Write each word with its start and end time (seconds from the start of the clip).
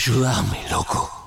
Ayúdame, 0.00 0.66
loco. 0.70 1.19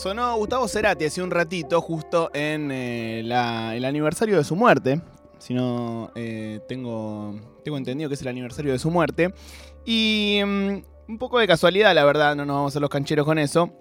Sonó 0.00 0.34
Gustavo 0.36 0.66
Cerati 0.66 1.04
hace 1.04 1.22
un 1.22 1.30
ratito, 1.30 1.78
justo 1.82 2.30
en 2.32 2.70
eh, 2.70 3.20
el 3.20 3.84
aniversario 3.84 4.38
de 4.38 4.44
su 4.44 4.56
muerte. 4.56 5.02
Si 5.36 5.52
no, 5.52 6.10
eh, 6.14 6.60
tengo, 6.66 7.38
tengo 7.62 7.76
entendido 7.76 8.08
que 8.08 8.14
es 8.14 8.22
el 8.22 8.28
aniversario 8.28 8.72
de 8.72 8.78
su 8.78 8.90
muerte. 8.90 9.34
Y 9.84 10.40
mm, 10.42 10.76
un 11.06 11.18
poco 11.18 11.38
de 11.38 11.46
casualidad, 11.46 11.94
la 11.94 12.06
verdad, 12.06 12.34
no 12.34 12.46
nos 12.46 12.56
vamos 12.56 12.76
a 12.76 12.80
los 12.80 12.88
cancheros 12.88 13.26
con 13.26 13.38
eso. 13.38 13.74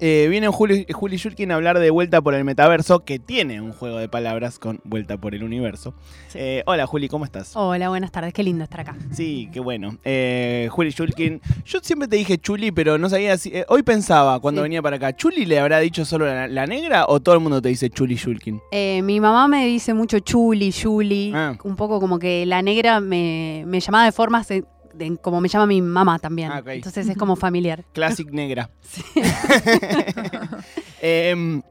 Eh, 0.00 0.28
viene 0.30 0.46
Juli, 0.46 0.86
Juli 0.92 1.16
Shulkin 1.16 1.50
a 1.50 1.56
hablar 1.56 1.78
de 1.80 1.90
Vuelta 1.90 2.20
por 2.20 2.32
el 2.34 2.44
Metaverso, 2.44 3.00
que 3.04 3.18
tiene 3.18 3.60
un 3.60 3.72
juego 3.72 3.98
de 3.98 4.08
palabras 4.08 4.60
con 4.60 4.80
Vuelta 4.84 5.16
por 5.16 5.34
el 5.34 5.42
Universo. 5.42 5.92
Sí. 6.28 6.38
Eh, 6.40 6.62
hola 6.66 6.86
Juli, 6.86 7.08
¿cómo 7.08 7.24
estás? 7.24 7.56
Hola, 7.56 7.88
buenas 7.88 8.12
tardes. 8.12 8.32
Qué 8.32 8.44
lindo 8.44 8.62
estar 8.62 8.80
acá. 8.80 8.96
Sí, 9.10 9.48
qué 9.52 9.58
bueno. 9.58 9.98
Eh, 10.04 10.68
Juli 10.70 10.90
Shulkin. 10.90 11.40
Yo 11.64 11.80
siempre 11.82 12.06
te 12.06 12.14
dije 12.14 12.38
Chuli, 12.38 12.70
pero 12.70 12.96
no 12.96 13.08
sabía 13.10 13.36
si. 13.36 13.52
hoy 13.68 13.82
pensaba 13.82 14.38
cuando 14.38 14.60
Sí. 14.60 14.64
venía 14.64 14.82
para 14.82 14.96
acá, 14.96 15.16
¿Chuli 15.16 15.44
le 15.46 15.58
habrá 15.58 15.80
dicho 15.80 16.04
solo 16.04 16.26
la, 16.26 16.46
la 16.46 16.66
negra 16.66 17.04
o 17.08 17.18
todo 17.18 17.34
el 17.34 17.40
mundo 17.40 17.60
te 17.60 17.68
dice 17.70 17.90
Chuli 17.90 18.14
Shulkin? 18.14 18.60
Mi 19.02 19.18
mamá 19.18 19.48
me 19.48 19.66
dice 19.66 19.94
mucho 19.94 20.20
chuli, 20.20 20.70
chuli. 20.72 21.32
Ah. 21.34 21.56
Un 21.64 21.74
poco 21.74 21.98
como 21.98 22.20
que 22.20 22.46
la 22.46 22.62
negra 22.62 23.00
me, 23.00 23.64
me 23.66 23.80
llamaba 23.80 24.04
de 24.04 24.12
formas 24.12 24.46
de- 24.46 24.64
de- 24.98 25.16
como 25.16 25.40
me 25.40 25.48
llama 25.48 25.66
mi 25.66 25.80
mamá 25.80 26.18
también. 26.18 26.50
Ah. 26.52 26.62
Entonces 26.66 27.08
es 27.08 27.16
como 27.16 27.36
familiar. 27.36 27.84
Classic 27.92 28.28
negra. 28.30 28.68
Em, 31.00 31.62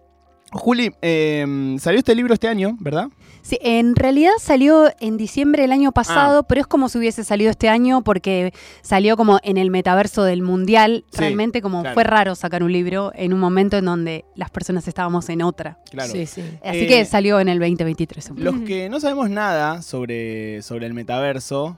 Juli, 0.51 0.91
em, 1.01 1.77
salió 1.79 1.99
este 1.99 2.15
libro 2.15 2.33
este 2.33 2.47
año, 2.47 2.77
¿verdad? 2.79 3.09
Sí, 3.41 3.57
en 3.61 3.95
realidad 3.95 4.31
salió 4.39 4.89
en 4.99 5.15
diciembre 5.17 5.61
del 5.61 5.71
año 5.71 5.91
pasado, 5.93 6.43
pero 6.43 6.59
es 6.61 6.67
como 6.67 6.89
si 6.89 6.97
hubiese 6.97 7.23
salido 7.23 7.49
este 7.51 7.69
año 7.69 8.01
porque 8.03 8.53
salió 8.81 9.15
como 9.15 9.39
en 9.43 9.57
el 9.57 9.71
metaverso 9.71 10.23
del 10.23 10.41
mundial. 10.41 11.05
Sí, 11.11 11.19
Realmente 11.19 11.61
como 11.61 11.81
claro. 11.81 11.93
fue 11.93 12.03
raro 12.03 12.35
sacar 12.35 12.63
un 12.63 12.71
libro 12.73 13.11
en 13.15 13.33
un 13.33 13.39
momento 13.39 13.77
en 13.77 13.85
donde 13.85 14.25
las 14.35 14.49
personas 14.49 14.87
estábamos 14.87 15.29
en 15.29 15.41
otra. 15.41 15.79
Claro. 15.91 16.11
Sí, 16.11 16.25
sí. 16.25 16.41
Así 16.63 16.79
Eh, 16.79 16.87
que 16.87 17.05
salió 17.05 17.39
en 17.39 17.47
el 17.47 17.59
2023. 17.59 18.31
Los 18.35 18.59
que 18.61 18.89
no 18.89 18.99
sabemos 18.99 19.29
nada 19.29 19.81
sobre, 19.81 20.61
sobre 20.61 20.85
el 20.87 20.93
metaverso, 20.93 21.77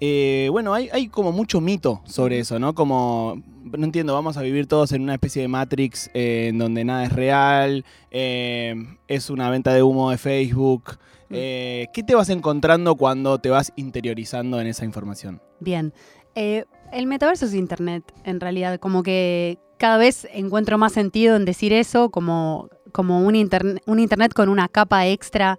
eh, 0.00 0.48
bueno, 0.50 0.74
hay, 0.74 0.88
hay 0.92 1.08
como 1.08 1.32
mucho 1.32 1.60
mito 1.60 2.02
sobre 2.04 2.38
eso, 2.38 2.58
¿no? 2.58 2.74
Como, 2.74 3.40
no 3.62 3.84
entiendo, 3.84 4.14
vamos 4.14 4.36
a 4.36 4.42
vivir 4.42 4.66
todos 4.66 4.92
en 4.92 5.02
una 5.02 5.14
especie 5.14 5.42
de 5.42 5.48
Matrix 5.48 6.10
eh, 6.14 6.48
en 6.48 6.58
donde 6.58 6.84
nada 6.84 7.04
es 7.04 7.12
real, 7.12 7.84
eh, 8.10 8.74
es 9.08 9.30
una 9.30 9.50
venta 9.50 9.72
de 9.72 9.82
humo 9.82 10.10
de 10.10 10.18
Facebook. 10.18 10.98
Eh, 11.30 11.86
¿Qué 11.92 12.02
te 12.02 12.14
vas 12.14 12.28
encontrando 12.28 12.94
cuando 12.94 13.38
te 13.38 13.50
vas 13.50 13.72
interiorizando 13.76 14.60
en 14.60 14.68
esa 14.68 14.84
información? 14.84 15.40
Bien. 15.58 15.92
El 16.36 17.06
metaverso 17.06 17.46
es 17.46 17.54
Internet, 17.54 18.04
en 18.24 18.40
realidad. 18.40 18.78
Como 18.78 19.02
que 19.02 19.58
cada 19.78 19.96
vez 19.96 20.28
encuentro 20.32 20.78
más 20.78 20.92
sentido 20.92 21.34
en 21.34 21.44
decir 21.44 21.72
eso, 21.72 22.10
como, 22.10 22.68
como 22.92 23.24
un, 23.24 23.34
interne- 23.34 23.80
un 23.86 23.98
Internet 23.98 24.32
con 24.32 24.48
una 24.48 24.68
capa 24.68 25.06
extra 25.08 25.58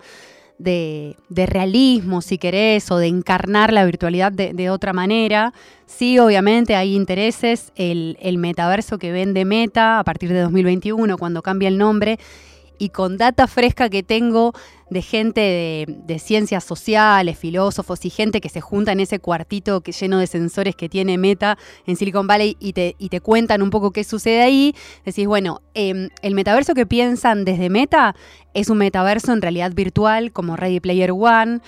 de, 0.58 1.16
de 1.30 1.46
realismo, 1.46 2.22
si 2.22 2.38
querés, 2.38 2.90
o 2.92 2.98
de 2.98 3.08
encarnar 3.08 3.74
la 3.74 3.86
virtualidad 3.86 4.32
de, 4.32 4.54
de 4.54 4.70
otra 4.70 4.94
manera. 4.94 5.54
Sí, 5.86 6.20
obviamente 6.20 6.76
hay 6.76 6.96
intereses. 6.96 7.72
El, 7.76 8.18
el 8.22 8.38
metaverso 8.38 8.98
que 8.98 9.12
vende 9.12 9.46
Meta 9.46 10.00
a 10.00 10.04
partir 10.04 10.32
de 10.32 10.42
2021, 10.42 11.18
cuando 11.18 11.42
cambia 11.42 11.68
el 11.68 11.78
nombre, 11.78 12.20
y 12.78 12.90
con 12.90 13.18
data 13.18 13.48
fresca 13.48 13.90
que 13.90 14.04
tengo 14.04 14.54
de 14.90 15.02
gente 15.02 15.42
de, 15.42 15.86
de 16.06 16.20
ciencias 16.20 16.64
sociales, 16.64 17.38
filósofos 17.38 18.06
y 18.06 18.10
gente 18.10 18.42
que 18.42 18.50
se 18.50 18.62
junta 18.62 18.92
en 18.92 19.00
ese 19.00 19.20
cuartito 19.20 19.82
que, 19.82 19.92
lleno 19.92 20.20
de 20.20 20.28
sensores 20.28 20.76
que 20.76 20.90
tiene 20.90 21.18
Meta 21.18 21.58
en 21.86 21.96
Silicon 21.96 22.28
Valley 22.28 22.58
y 22.60 22.74
te, 22.74 22.96
y 22.98 23.10
te 23.10 23.22
cuentan 23.22 23.62
un 23.62 23.70
poco 23.70 23.92
qué 23.92 24.04
sucede 24.04 24.42
ahí, 24.42 24.76
decís, 25.06 25.28
bueno, 25.28 25.62
em, 25.74 26.10
el 26.22 26.36
metaverso 26.36 26.74
que 26.74 26.86
piensan 26.86 27.46
desde 27.46 27.70
Meta 27.70 28.16
es 28.54 28.70
un 28.70 28.78
metaverso 28.78 29.34
en 29.34 29.42
realidad 29.42 29.74
virtual 29.74 30.32
como 30.32 30.56
Ready 30.56 30.80
Player 30.80 31.12
One, 31.12 31.60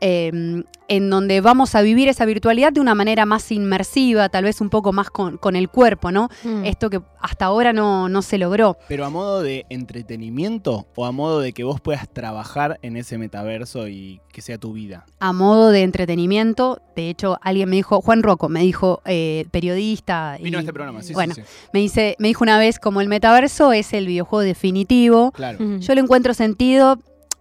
em, 0.00 0.64
en 0.88 1.10
donde 1.10 1.40
vamos 1.40 1.74
a 1.74 1.82
vivir 1.82 2.08
esa 2.08 2.24
virtualidad 2.24 2.72
de 2.72 2.80
una 2.80 2.94
manera 2.94 3.26
más 3.26 3.50
inmersiva, 3.50 4.28
tal 4.28 4.44
vez 4.44 4.60
un 4.60 4.70
poco 4.70 4.92
más 4.92 5.10
con, 5.10 5.38
con 5.38 5.56
el 5.56 5.68
cuerpo, 5.68 6.12
¿no? 6.12 6.28
Mm. 6.44 6.64
Esto 6.64 6.90
que 6.90 7.00
hasta 7.20 7.46
ahora 7.46 7.72
no, 7.72 8.08
no 8.08 8.22
se 8.22 8.38
logró. 8.38 8.76
¿Pero 8.88 9.04
a 9.04 9.10
modo 9.10 9.42
de 9.42 9.66
entretenimiento 9.68 10.86
o 10.94 11.04
a 11.04 11.12
modo 11.12 11.40
de 11.40 11.52
que 11.52 11.64
vos 11.64 11.80
puedas 11.80 12.08
trabajar 12.08 12.65
en 12.82 12.96
ese 12.96 13.18
metaverso 13.18 13.88
y 13.88 14.20
que 14.32 14.40
sea 14.42 14.58
tu 14.58 14.72
vida? 14.72 15.04
a 15.20 15.32
modo 15.32 15.70
de 15.70 15.82
entretenimiento. 15.82 16.80
De 16.94 17.08
hecho, 17.10 17.38
alguien 17.42 17.68
me 17.70 17.76
dijo, 17.76 18.00
Juan 18.00 18.22
Rocco, 18.22 18.48
me 18.48 18.60
dijo, 18.60 19.00
eh, 19.04 19.44
periodista. 19.50 20.36
Vino 20.40 20.56
y- 20.56 20.58
a 20.58 20.60
este 20.60 20.72
programa, 20.72 21.02
sí, 21.02 21.12
bueno, 21.14 21.34
sí, 21.34 21.42
sí. 21.42 21.48
Me, 21.72 21.80
dice, 21.80 22.16
me 22.18 22.28
dijo 22.28 22.42
una 22.44 22.58
vez, 22.58 22.78
como 22.78 23.00
el 23.00 23.08
metaverso 23.08 23.72
es 23.72 23.92
el 23.92 24.06
videojuego 24.06 24.42
definitivo, 24.42 25.32
Claro. 25.32 25.58
Mm. 25.60 25.78
yo 25.78 25.94
le 25.94 26.00
encuentro 26.00 26.34
sentido 26.34 27.00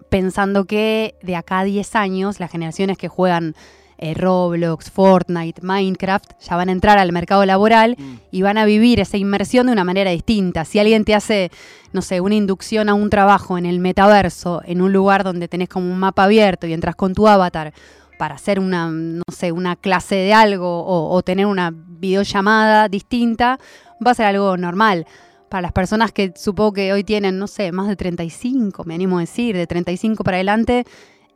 pensando 0.09 0.65
que 0.65 1.15
de 1.23 1.35
acá 1.35 1.59
a 1.59 1.63
10 1.63 1.95
años, 1.95 2.39
las 2.39 2.51
generaciones 2.51 2.97
que 2.97 3.07
juegan 3.07 3.55
eh, 3.97 4.13
Roblox, 4.13 4.91
Fortnite, 4.91 5.61
Minecraft, 5.61 6.31
ya 6.41 6.55
van 6.55 6.69
a 6.69 6.71
entrar 6.71 6.97
al 6.97 7.11
mercado 7.11 7.45
laboral 7.45 7.95
Mm. 7.97 8.15
y 8.31 8.41
van 8.41 8.57
a 8.57 8.65
vivir 8.65 8.99
esa 8.99 9.17
inmersión 9.17 9.67
de 9.67 9.71
una 9.73 9.83
manera 9.83 10.11
distinta. 10.11 10.65
Si 10.65 10.79
alguien 10.79 11.05
te 11.05 11.15
hace, 11.15 11.49
no 11.93 12.01
sé, 12.01 12.19
una 12.21 12.35
inducción 12.35 12.89
a 12.89 12.93
un 12.93 13.09
trabajo 13.09 13.57
en 13.57 13.65
el 13.65 13.79
metaverso, 13.79 14.61
en 14.65 14.81
un 14.81 14.91
lugar 14.93 15.23
donde 15.23 15.47
tenés 15.47 15.69
como 15.69 15.91
un 15.91 15.97
mapa 15.99 16.25
abierto 16.25 16.67
y 16.67 16.73
entras 16.73 16.95
con 16.95 17.13
tu 17.13 17.27
avatar 17.27 17.73
para 18.17 18.35
hacer 18.35 18.59
una, 18.59 18.89
no 18.89 19.23
sé, 19.31 19.51
una 19.51 19.75
clase 19.75 20.15
de 20.15 20.33
algo 20.33 20.83
o, 20.83 21.13
o 21.13 21.21
tener 21.21 21.45
una 21.45 21.71
videollamada 21.73 22.87
distinta, 22.89 23.59
va 24.05 24.11
a 24.11 24.15
ser 24.15 24.25
algo 24.27 24.57
normal. 24.57 25.05
Para 25.49 25.61
las 25.63 25.71
personas 25.73 26.11
que 26.11 26.33
supongo 26.35 26.73
que 26.73 26.91
hoy 26.91 27.03
tienen, 27.03 27.37
no 27.37 27.47
sé, 27.47 27.71
más 27.71 27.87
de 27.87 27.95
35, 27.95 28.83
me 28.85 28.95
animo 28.95 29.17
a 29.17 29.21
decir, 29.21 29.55
de 29.55 29.67
35 29.67 30.23
para 30.23 30.37
adelante, 30.37 30.85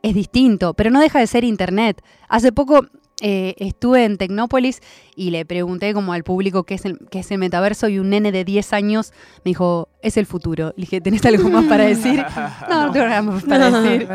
es 0.02 0.14
distinto, 0.14 0.74
pero 0.74 0.90
no 0.90 1.00
deja 1.00 1.18
de 1.18 1.26
ser 1.26 1.44
Internet. 1.44 2.02
Hace 2.28 2.52
poco 2.52 2.86
eh, 3.22 3.54
estuve 3.58 4.04
en 4.04 4.16
Tecnópolis 4.16 4.80
y 5.14 5.30
le 5.30 5.44
pregunté 5.44 5.92
como 5.92 6.14
al 6.14 6.24
público 6.24 6.64
qué 6.64 6.74
es, 6.74 6.84
el, 6.86 6.98
qué 7.10 7.18
es 7.20 7.30
el 7.30 7.38
metaverso 7.38 7.88
y 7.88 7.98
un 7.98 8.10
nene 8.10 8.32
de 8.32 8.44
10 8.44 8.72
años 8.72 9.12
me 9.44 9.50
dijo, 9.50 9.88
es 10.02 10.16
el 10.16 10.26
futuro. 10.26 10.72
Le 10.76 10.82
dije, 10.82 11.00
¿tenés 11.00 11.24
algo 11.26 11.48
más 11.50 11.66
para 11.66 11.84
decir? 11.84 12.24
No, 12.68 12.86
no 12.86 12.92
tengo 12.92 13.06
nada 13.06 13.22
más 13.22 13.44
para 13.44 13.70
decir. 13.70 14.08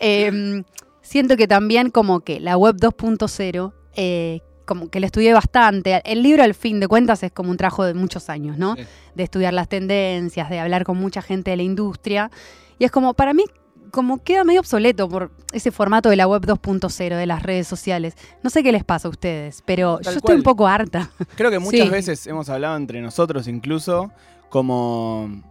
Eh, 0.00 0.62
siento 1.02 1.36
que 1.36 1.46
también 1.46 1.90
como 1.90 2.20
que 2.20 2.40
la 2.40 2.56
web 2.56 2.76
2.0, 2.76 3.72
eh, 3.94 4.40
como 4.64 4.90
que 4.90 5.00
la 5.00 5.06
estudié 5.06 5.32
bastante. 5.32 6.02
El 6.04 6.22
libro, 6.22 6.42
al 6.42 6.54
fin 6.54 6.80
de 6.80 6.88
cuentas, 6.88 7.22
es 7.22 7.32
como 7.32 7.50
un 7.50 7.56
trabajo 7.56 7.84
de 7.84 7.94
muchos 7.94 8.28
años, 8.28 8.58
¿no? 8.58 8.76
Sí. 8.76 8.82
De 9.14 9.22
estudiar 9.22 9.54
las 9.54 9.68
tendencias, 9.68 10.50
de 10.50 10.58
hablar 10.58 10.84
con 10.84 10.98
mucha 10.98 11.22
gente 11.22 11.52
de 11.52 11.56
la 11.58 11.62
industria. 11.62 12.30
Y 12.78 12.84
es 12.84 12.90
como, 12.90 13.14
para 13.14 13.32
mí, 13.34 13.44
como 13.90 14.22
queda 14.22 14.44
medio 14.44 14.60
obsoleto 14.60 15.08
por 15.08 15.30
ese 15.52 15.70
formato 15.70 16.08
de 16.10 16.16
la 16.16 16.26
web 16.26 16.42
2.0, 16.44 17.16
de 17.16 17.26
las 17.26 17.42
redes 17.42 17.66
sociales. 17.66 18.14
No 18.42 18.50
sé 18.50 18.62
qué 18.62 18.72
les 18.72 18.84
pasa 18.84 19.08
a 19.08 19.10
ustedes, 19.10 19.62
pero 19.66 19.96
Tal 20.02 20.14
yo 20.14 20.18
estoy 20.18 20.20
cual. 20.20 20.36
un 20.38 20.42
poco 20.42 20.66
harta. 20.66 21.10
Creo 21.36 21.50
que 21.50 21.58
muchas 21.58 21.86
Sí. 21.86 21.88
veces 21.90 22.26
hemos 22.26 22.48
hablado 22.48 22.76
entre 22.76 23.00
nosotros 23.00 23.48
incluso 23.48 24.10
como 24.50 25.42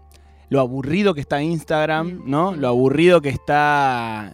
lo 0.49 0.59
aburrido 0.61 1.13
que 1.13 1.21
está 1.21 1.41
Instagram, 1.41 2.23
¿no? 2.25 2.55
Lo 2.55 2.67
aburrido 2.69 3.21
que 3.21 3.29
está... 3.29 4.33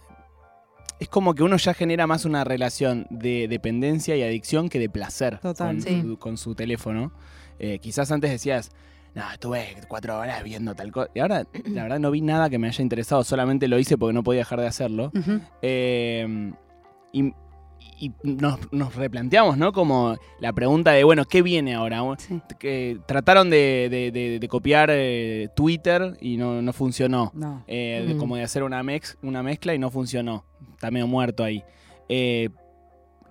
Es 1.00 1.08
como 1.08 1.34
que 1.34 1.42
uno 1.42 1.56
ya 1.56 1.74
genera 1.74 2.06
más 2.06 2.24
una 2.24 2.44
relación 2.44 3.06
de 3.10 3.48
dependencia 3.48 4.16
y 4.16 4.22
adicción 4.22 4.68
que 4.68 4.78
de 4.78 4.88
placer 4.88 5.38
Total, 5.40 5.74
con, 5.74 5.82
sí. 5.82 6.02
su, 6.02 6.18
con 6.18 6.36
su 6.38 6.54
teléfono. 6.54 7.12
Eh, 7.58 7.78
quizás 7.80 8.10
antes 8.12 8.30
decías, 8.30 8.70
no, 9.14 9.22
estuve 9.32 9.76
cuatro 9.88 10.18
horas 10.18 10.42
viendo 10.42 10.74
tal 10.74 10.90
cosa. 10.92 11.10
Y 11.14 11.20
ahora, 11.20 11.44
la 11.66 11.82
verdad, 11.84 11.98
no 12.00 12.10
vi 12.10 12.20
nada 12.20 12.50
que 12.50 12.58
me 12.58 12.66
haya 12.68 12.82
interesado, 12.82 13.22
solamente 13.24 13.68
lo 13.68 13.78
hice 13.78 13.96
porque 13.96 14.12
no 14.12 14.22
podía 14.22 14.40
dejar 14.40 14.60
de 14.60 14.66
hacerlo. 14.66 15.12
Eh, 15.62 16.52
y 17.12 17.32
y 18.00 18.10
nos, 18.24 18.58
nos 18.72 18.96
replanteamos, 18.96 19.56
¿no? 19.56 19.72
Como 19.72 20.16
la 20.40 20.52
pregunta 20.52 20.90
de, 20.90 21.04
bueno, 21.04 21.24
¿qué 21.26 21.42
viene 21.42 21.74
ahora? 21.74 22.02
Sí. 22.18 22.40
Que 22.58 22.98
trataron 23.06 23.50
de, 23.50 23.88
de- 23.88 24.10
de- 24.10 24.38
de 24.40 24.48
copiar 24.48 24.88
eh, 24.92 25.48
Twitter 25.54 26.16
y 26.20 26.36
no, 26.36 26.60
no 26.60 26.72
funcionó. 26.72 27.30
No. 27.34 27.62
Eh, 27.68 28.14
Mm. 28.14 28.18
como 28.18 28.36
de 28.36 28.42
hacer 28.42 28.64
una, 28.64 28.82
mex- 28.82 29.16
una 29.22 29.42
mezcla 29.44 29.74
y 29.74 29.78
no 29.78 29.90
funcionó. 29.90 30.44
Está 30.72 30.90
medio 30.90 31.06
muerto 31.06 31.44
ahí. 31.44 31.62
Eh, 32.08 32.48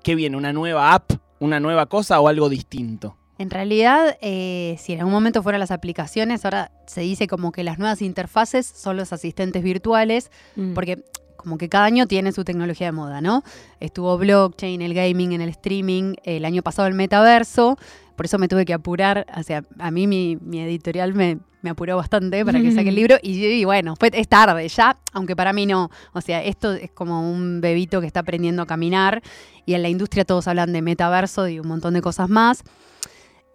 ¿Qué 0.01 0.15
viene? 0.15 0.37
¿Una 0.37 0.53
nueva 0.53 0.93
app? 0.93 1.11
¿Una 1.39 1.59
nueva 1.59 1.87
cosa 1.87 2.19
o 2.21 2.27
algo 2.29 2.47
distinto? 2.47 3.17
En 3.37 3.49
realidad, 3.49 4.17
eh, 4.21 4.77
si 4.79 4.93
en 4.93 4.99
algún 4.99 5.13
momento 5.13 5.41
fueran 5.41 5.59
las 5.59 5.71
aplicaciones, 5.71 6.45
ahora 6.45 6.71
se 6.85 7.01
dice 7.01 7.27
como 7.27 7.51
que 7.51 7.63
las 7.63 7.79
nuevas 7.79 8.01
interfaces 8.01 8.65
son 8.65 8.95
los 8.97 9.11
asistentes 9.11 9.63
virtuales, 9.63 10.29
Mm. 10.55 10.73
porque 10.73 11.03
como 11.35 11.57
que 11.57 11.67
cada 11.67 11.85
año 11.85 12.07
tiene 12.07 12.31
su 12.31 12.45
tecnología 12.45 12.87
de 12.87 12.91
moda, 12.93 13.19
¿no? 13.19 13.43
Estuvo 13.81 14.17
blockchain, 14.17 14.81
el 14.81 14.93
gaming, 14.93 15.33
en 15.33 15.41
el 15.41 15.49
streaming, 15.49 16.13
el 16.23 16.45
año 16.45 16.61
pasado 16.63 16.87
el 16.87 16.93
metaverso, 16.93 17.77
por 18.15 18.25
eso 18.27 18.37
me 18.37 18.47
tuve 18.47 18.63
que 18.63 18.73
apurar, 18.73 19.25
o 19.35 19.43
sea, 19.43 19.63
a 19.79 19.91
mí 19.91 20.07
mi, 20.07 20.37
mi 20.39 20.61
editorial 20.61 21.13
me, 21.13 21.39
me 21.61 21.71
apuró 21.71 21.97
bastante 21.97 22.45
para 22.45 22.61
que 22.61 22.71
saque 22.71 22.89
el 22.89 22.95
libro 23.01 23.17
y, 23.21 23.43
y 23.43 23.65
bueno, 23.65 23.95
fue, 23.99 24.09
es 24.13 24.27
tarde 24.29 24.65
ya, 24.69 24.97
aunque 25.11 25.35
para 25.35 25.51
mí 25.51 25.65
no, 25.65 25.89
o 26.13 26.21
sea, 26.21 26.41
esto 26.43 26.71
es 26.73 26.91
como 26.91 27.29
un 27.29 27.59
bebito 27.59 27.99
que 27.99 28.07
está 28.07 28.21
aprendiendo 28.21 28.61
a 28.61 28.65
caminar 28.67 29.21
y 29.65 29.73
en 29.73 29.81
la 29.81 29.89
industria 29.89 30.23
todos 30.23 30.47
hablan 30.47 30.71
de 30.71 30.81
metaverso 30.81 31.49
y 31.49 31.59
un 31.59 31.67
montón 31.67 31.95
de 31.95 32.01
cosas 32.01 32.29
más. 32.29 32.63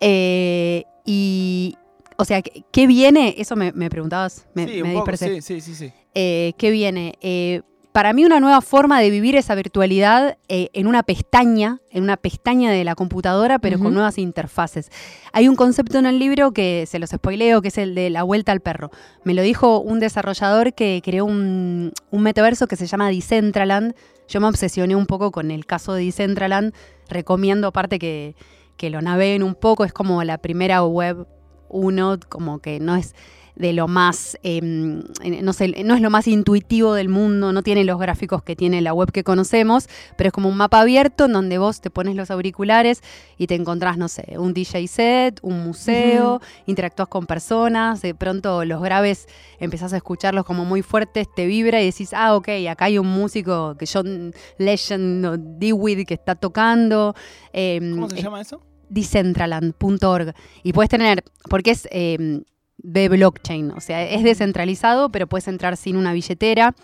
Eh, 0.00 0.84
y, 1.04 1.76
o 2.16 2.24
sea, 2.24 2.42
¿qué 2.42 2.86
viene? 2.86 3.34
Eso 3.38 3.56
me, 3.56 3.72
me 3.72 3.90
preguntabas, 3.90 4.46
me, 4.54 4.66
sí, 4.66 4.82
me 4.82 4.94
un 4.94 5.00
poco, 5.00 5.16
sí, 5.16 5.40
sí, 5.40 5.60
sí, 5.60 5.74
sí. 5.74 5.92
Eh, 6.14 6.52
¿Qué 6.58 6.70
viene? 6.70 7.14
Eh, 7.20 7.62
para 7.92 8.12
mí 8.12 8.24
una 8.24 8.38
nueva 8.38 8.60
forma 8.60 9.00
de 9.00 9.10
vivir 9.10 9.34
esa 9.34 9.54
virtualidad 9.54 10.38
eh, 10.48 10.68
en 10.72 10.86
una 10.86 11.02
pestaña, 11.02 11.80
en 11.90 12.04
una 12.04 12.16
pestaña 12.16 12.70
de 12.70 12.84
la 12.84 12.94
computadora, 12.94 13.58
pero 13.58 13.78
con 13.78 13.92
nuevas 13.92 14.18
interfaces. 14.18 14.90
Hay 15.32 15.48
un 15.48 15.56
concepto 15.56 15.98
en 15.98 16.06
el 16.06 16.18
libro 16.18 16.52
que 16.52 16.84
se 16.86 16.98
los 16.98 17.10
spoileo, 17.10 17.60
que 17.60 17.68
es 17.68 17.78
el 17.78 17.96
de 17.96 18.10
la 18.10 18.22
vuelta 18.22 18.52
al 18.52 18.60
perro. 18.60 18.90
Me 19.24 19.34
lo 19.34 19.42
dijo 19.42 19.80
un 19.80 19.98
desarrollador 19.98 20.74
que 20.74 21.00
creó 21.02 21.24
un, 21.24 21.92
un 22.10 22.22
metaverso 22.22 22.68
que 22.68 22.76
se 22.76 22.86
llama 22.86 23.10
Decentraland. 23.10 23.94
Yo 24.28 24.40
me 24.40 24.46
obsesioné 24.46 24.94
un 24.94 25.06
poco 25.06 25.32
con 25.32 25.50
el 25.50 25.66
caso 25.66 25.94
de 25.94 26.04
Decentraland. 26.04 26.74
Recomiendo 27.08 27.66
aparte 27.66 27.98
que, 27.98 28.36
que 28.78 28.88
lo 28.88 29.02
naveguen 29.02 29.42
un 29.42 29.54
poco. 29.54 29.84
Es 29.84 29.92
como 29.92 30.24
la 30.24 30.38
primera 30.38 30.82
web 30.84 31.26
1, 31.68 32.18
como 32.30 32.60
que 32.60 32.80
no 32.80 32.96
es 32.96 33.14
de 33.56 33.72
lo 33.72 33.88
más, 33.88 34.38
eh, 34.44 34.60
no 34.62 35.52
sé, 35.52 35.82
no 35.84 35.96
es 35.96 36.00
lo 36.00 36.10
más 36.10 36.28
intuitivo 36.28 36.94
del 36.94 37.08
mundo, 37.08 37.52
no 37.52 37.64
tiene 37.64 37.82
los 37.82 37.98
gráficos 37.98 38.44
que 38.44 38.54
tiene 38.54 38.80
la 38.82 38.94
web 38.94 39.10
que 39.10 39.24
conocemos, 39.24 39.88
pero 40.16 40.28
es 40.28 40.32
como 40.32 40.48
un 40.48 40.56
mapa 40.56 40.78
abierto 40.80 41.24
en 41.24 41.32
donde 41.32 41.58
vos 41.58 41.80
te 41.80 41.90
pones 41.90 42.14
los 42.14 42.30
auriculares 42.30 43.02
y 43.36 43.48
te 43.48 43.56
encontrás, 43.56 43.98
no 43.98 44.06
sé, 44.06 44.36
un 44.38 44.54
DJ 44.54 44.86
set, 44.86 45.40
un 45.42 45.64
museo, 45.64 46.40
interactúas 46.66 47.08
con 47.08 47.26
personas, 47.26 48.00
de 48.00 48.14
pronto 48.14 48.64
los 48.64 48.80
graves 48.80 49.26
empezás 49.58 49.92
a 49.92 49.96
escucharlos 49.96 50.44
como 50.44 50.64
muy 50.64 50.82
fuertes, 50.82 51.26
te 51.34 51.46
vibra 51.46 51.82
y 51.82 51.86
decís, 51.86 52.10
ah, 52.14 52.36
ok, 52.36 52.48
acá 52.70 52.84
hay 52.84 52.98
un 52.98 53.08
músico 53.08 53.74
que 53.76 53.86
John 53.92 54.32
Legend 54.58 55.26
o 55.26 55.36
Dewey 55.36 56.04
que 56.04 56.14
está 56.14 56.36
tocando. 56.36 57.16
eh, 57.52 57.80
¿Cómo 57.92 58.08
se 58.08 58.18
es- 58.18 58.22
llama 58.22 58.40
eso? 58.40 58.60
decentraland.org 58.88 60.34
y 60.62 60.72
puedes 60.72 60.90
tener, 60.90 61.24
porque 61.48 61.72
es 61.72 61.88
eh, 61.90 62.42
de 62.78 63.08
blockchain, 63.08 63.72
o 63.72 63.80
sea, 63.80 64.02
es 64.02 64.22
descentralizado, 64.22 65.10
pero 65.10 65.26
puedes 65.26 65.48
entrar 65.48 65.76
sin 65.76 65.96
una 65.96 66.12
billetera. 66.12 66.74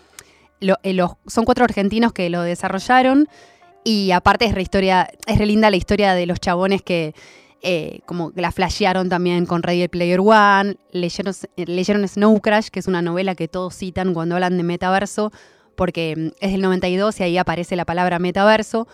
Eh, 0.61 0.93
los, 0.93 1.11
son 1.27 1.45
cuatro 1.45 1.65
argentinos 1.65 2.13
que 2.13 2.29
lo 2.29 2.41
desarrollaron 2.41 3.27
y 3.83 4.11
aparte 4.11 4.45
es 4.45 4.55
re, 4.55 4.65
es 5.27 5.37
re 5.37 5.45
linda 5.45 5.69
la 5.69 5.77
historia 5.77 6.13
de 6.13 6.25
los 6.25 6.39
chabones 6.39 6.81
que 6.81 7.13
eh, 7.67 8.01
como 8.05 8.31
la 8.35 8.51
flashearon 8.51 9.09
también 9.09 9.47
con 9.47 9.63
Ready 9.63 9.87
Player 9.87 10.19
One, 10.19 10.75
leyeron, 10.91 11.33
leyeron 11.55 12.07
Snow 12.07 12.39
Crash, 12.39 12.67
que 12.67 12.79
es 12.79 12.85
una 12.85 13.01
novela 13.01 13.33
que 13.33 13.47
todos 13.47 13.75
citan 13.75 14.13
cuando 14.13 14.35
hablan 14.35 14.57
de 14.57 14.61
metaverso, 14.61 15.31
porque 15.75 16.13
mm, 16.15 16.27
es 16.41 16.51
del 16.51 16.61
92 16.61 17.19
y 17.19 17.23
ahí 17.23 17.37
aparece 17.39 17.75
la 17.75 17.85
palabra 17.85 18.19
metaverso. 18.19 18.87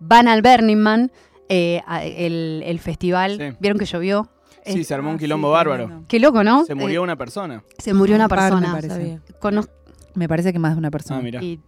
Van 0.00 0.26
al 0.26 0.42
Burning 0.42 0.76
Man, 0.76 1.12
eh, 1.48 1.82
el, 2.16 2.62
el 2.64 2.78
festival. 2.80 3.36
Sí. 3.38 3.56
¿Vieron 3.60 3.78
que 3.78 3.84
llovió? 3.86 4.28
Sí, 4.64 4.82
se 4.82 4.94
armó 4.94 5.10
un 5.10 5.14
Ah, 5.14 5.18
sí, 5.18 5.24
quilombo 5.24 5.50
bárbaro. 5.50 6.02
Qué 6.08 6.18
loco, 6.18 6.42
¿no? 6.42 6.64
Se 6.64 6.74
murió 6.74 7.00
Eh, 7.00 7.04
una 7.04 7.16
persona. 7.16 7.62
se 7.78 7.94
murió 7.94 8.16
una 8.16 8.24
Un 8.24 8.28
par, 8.28 8.38
me 8.54 8.60
persona. 8.60 8.72
parece. 8.72 9.20
Conoz- 9.40 9.70
Me 10.14 10.28
parece 10.28 10.52
que 10.52 10.58
más 10.58 10.72
de 10.72 10.78
una 10.78 10.90
persona. 10.90 11.20
Ah, 11.20 11.22
mira. 11.22 11.42
y 11.42 11.60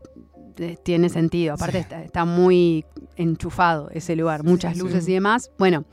eh, 0.59 0.77
tiene 0.83 1.09
sentido. 1.09 1.55
Aparte 1.55 1.79
está, 1.79 2.03
está 2.03 2.25
muy 2.25 2.85
enchufado 3.17 3.91
ese 3.93 4.17
lugar, 4.17 4.43
muchas 4.43 4.75
sí. 4.75 4.81
luces 4.81 5.07
y 5.09 5.13
demás. 5.13 5.51
Bueno, 5.59 5.85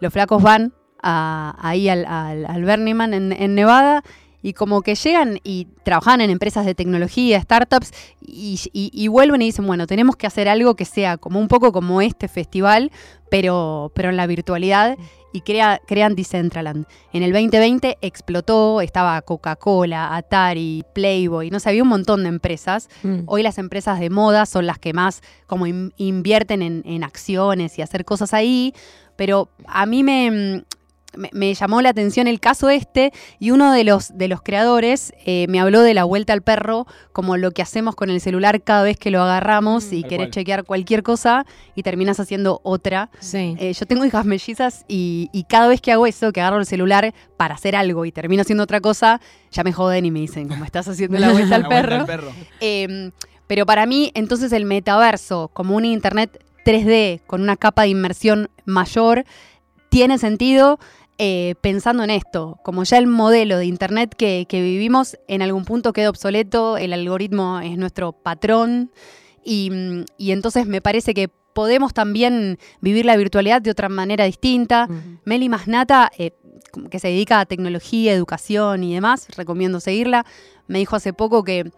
los 0.00 0.12
flacos 0.12 0.42
van 0.42 0.72
a- 1.02 1.56
ahí 1.60 1.88
al, 1.88 2.04
al, 2.06 2.46
al 2.46 2.64
Burning 2.64 2.94
Man 2.96 3.14
en, 3.14 3.32
en 3.32 3.54
Nevada 3.54 4.02
y 4.42 4.52
como 4.54 4.82
que 4.82 4.94
llegan 4.94 5.38
y 5.44 5.66
trabajan 5.84 6.20
en 6.20 6.30
empresas 6.30 6.64
de 6.66 6.74
tecnología, 6.74 7.40
startups, 7.40 7.92
y, 8.20 8.58
y- 8.72 8.90
y 8.92 9.08
vuelven 9.08 9.42
y 9.42 9.46
dicen, 9.46 9.66
bueno, 9.66 9.86
tenemos 9.86 10.16
que 10.16 10.26
hacer 10.26 10.48
algo 10.48 10.74
que 10.76 10.84
sea 10.84 11.16
como 11.18 11.38
un 11.40 11.48
poco 11.48 11.72
como 11.72 12.00
este 12.00 12.28
festival, 12.28 12.90
pero, 13.30 13.92
pero 13.94 14.08
en 14.10 14.16
la 14.16 14.26
virtualidad. 14.26 14.96
Y 15.32 15.42
crea, 15.42 15.80
crean 15.86 16.16
Decentraland. 16.16 16.86
En 17.12 17.22
el 17.22 17.30
2020 17.32 17.98
explotó, 18.00 18.80
estaba 18.80 19.22
Coca-Cola, 19.22 20.16
Atari, 20.16 20.82
Playboy, 20.92 21.50
no 21.50 21.60
sé, 21.60 21.68
había 21.68 21.84
un 21.84 21.88
montón 21.88 22.24
de 22.24 22.30
empresas. 22.30 22.88
Mm. 23.04 23.20
Hoy 23.26 23.44
las 23.44 23.58
empresas 23.58 24.00
de 24.00 24.10
moda 24.10 24.44
son 24.44 24.66
las 24.66 24.80
que 24.80 24.92
más 24.92 25.22
como 25.46 25.68
in- 25.68 25.92
invierten 25.98 26.62
en, 26.62 26.82
en 26.84 27.04
acciones 27.04 27.78
y 27.78 27.82
hacer 27.82 28.04
cosas 28.04 28.34
ahí, 28.34 28.74
pero 29.14 29.50
a 29.68 29.86
mí 29.86 30.02
me, 30.02 30.64
me, 31.16 31.30
me 31.32 31.52
llamó 31.54 31.82
la 31.82 31.90
atención 31.90 32.26
el 32.26 32.40
caso 32.40 32.68
este 32.70 33.12
y 33.38 33.50
uno 33.50 33.72
de 33.72 33.84
los, 33.84 34.16
de 34.16 34.28
los 34.28 34.42
creadores 34.42 35.12
eh, 35.26 35.46
me 35.48 35.60
habló 35.60 35.80
de 35.82 35.94
la 35.94 36.04
vuelta 36.04 36.32
al 36.32 36.42
perro 36.42 36.86
como 37.12 37.36
lo 37.36 37.50
que 37.50 37.62
hacemos 37.62 37.94
con 37.94 38.10
el 38.10 38.20
celular 38.20 38.62
cada 38.62 38.82
vez 38.82 38.96
que 38.96 39.10
lo 39.10 39.22
agarramos 39.22 39.92
y 39.92 40.02
Tal 40.02 40.08
querés 40.10 40.26
cual. 40.26 40.30
chequear 40.30 40.64
cualquier 40.64 41.02
cosa 41.02 41.44
y 41.74 41.82
terminas 41.82 42.20
haciendo 42.20 42.60
otra. 42.62 43.10
Sí. 43.20 43.56
Eh, 43.58 43.72
yo 43.72 43.86
tengo 43.86 44.04
hijas 44.04 44.24
mellizas 44.24 44.84
y, 44.88 45.28
y 45.32 45.44
cada 45.44 45.68
vez 45.68 45.80
que 45.80 45.92
hago 45.92 46.06
eso, 46.06 46.32
que 46.32 46.40
agarro 46.40 46.58
el 46.58 46.66
celular 46.66 47.12
para 47.36 47.54
hacer 47.54 47.76
algo 47.76 48.04
y 48.04 48.12
termino 48.12 48.42
haciendo 48.42 48.64
otra 48.64 48.80
cosa, 48.80 49.20
ya 49.50 49.64
me 49.64 49.72
joden 49.72 50.04
y 50.04 50.10
me 50.10 50.20
dicen, 50.20 50.48
como 50.48 50.64
estás 50.64 50.86
haciendo 50.88 51.18
la 51.18 51.30
vuelta 51.32 51.56
al 51.56 51.62
La 51.62 51.68
vuelta 51.68 51.88
perro. 51.88 52.00
al 52.00 52.06
perro. 52.06 52.32
Eh, 52.60 53.10
pero 53.46 53.66
para 53.66 53.84
mí, 53.86 54.12
entonces, 54.14 54.52
el 54.52 54.64
metaverso, 54.64 55.50
como 55.52 55.74
un 55.74 55.84
internet 55.84 56.44
3D 56.64 57.22
con 57.26 57.40
una 57.40 57.56
capa 57.56 57.82
de 57.82 57.88
inmersión 57.88 58.48
mayor, 58.64 59.24
tiene 59.88 60.18
sentido 60.18 60.78
eh, 61.22 61.54
pensando 61.60 62.02
en 62.02 62.08
esto. 62.08 62.58
Como 62.64 62.82
ya 62.84 62.96
el 62.96 63.06
modelo 63.06 63.58
de 63.58 63.66
internet 63.66 64.14
que, 64.16 64.46
que 64.48 64.62
vivimos 64.62 65.18
en 65.28 65.42
algún 65.42 65.66
punto 65.66 65.92
queda 65.92 66.08
obsoleto, 66.08 66.78
el 66.78 66.94
algoritmo 66.94 67.60
es 67.60 67.76
nuestro 67.76 68.12
patrón. 68.12 68.90
Y, 69.44 69.68
mm, 69.70 70.04
y 70.16 70.30
entonces 70.32 70.66
me 70.66 70.80
parece 70.80 71.12
que 71.12 71.28
podemos 71.28 71.92
también 71.92 72.58
vivir 72.80 73.04
la 73.04 73.18
virtualidad 73.18 73.60
de 73.60 73.70
otra 73.70 73.90
manera 73.90 74.24
distinta. 74.24 74.88
Meli 75.26 75.50
Masnata, 75.50 76.10
eh, 76.16 76.30
que 76.90 76.98
se 76.98 77.08
dedica 77.08 77.40
a 77.40 77.44
tecnología, 77.44 78.14
educación 78.14 78.82
y 78.82 78.94
demás, 78.94 79.28
recomiendo 79.36 79.78
seguirla, 79.78 80.24
me 80.68 80.78
dijo 80.78 80.96
hace 80.96 81.12
poco 81.12 81.44
que 81.44 81.70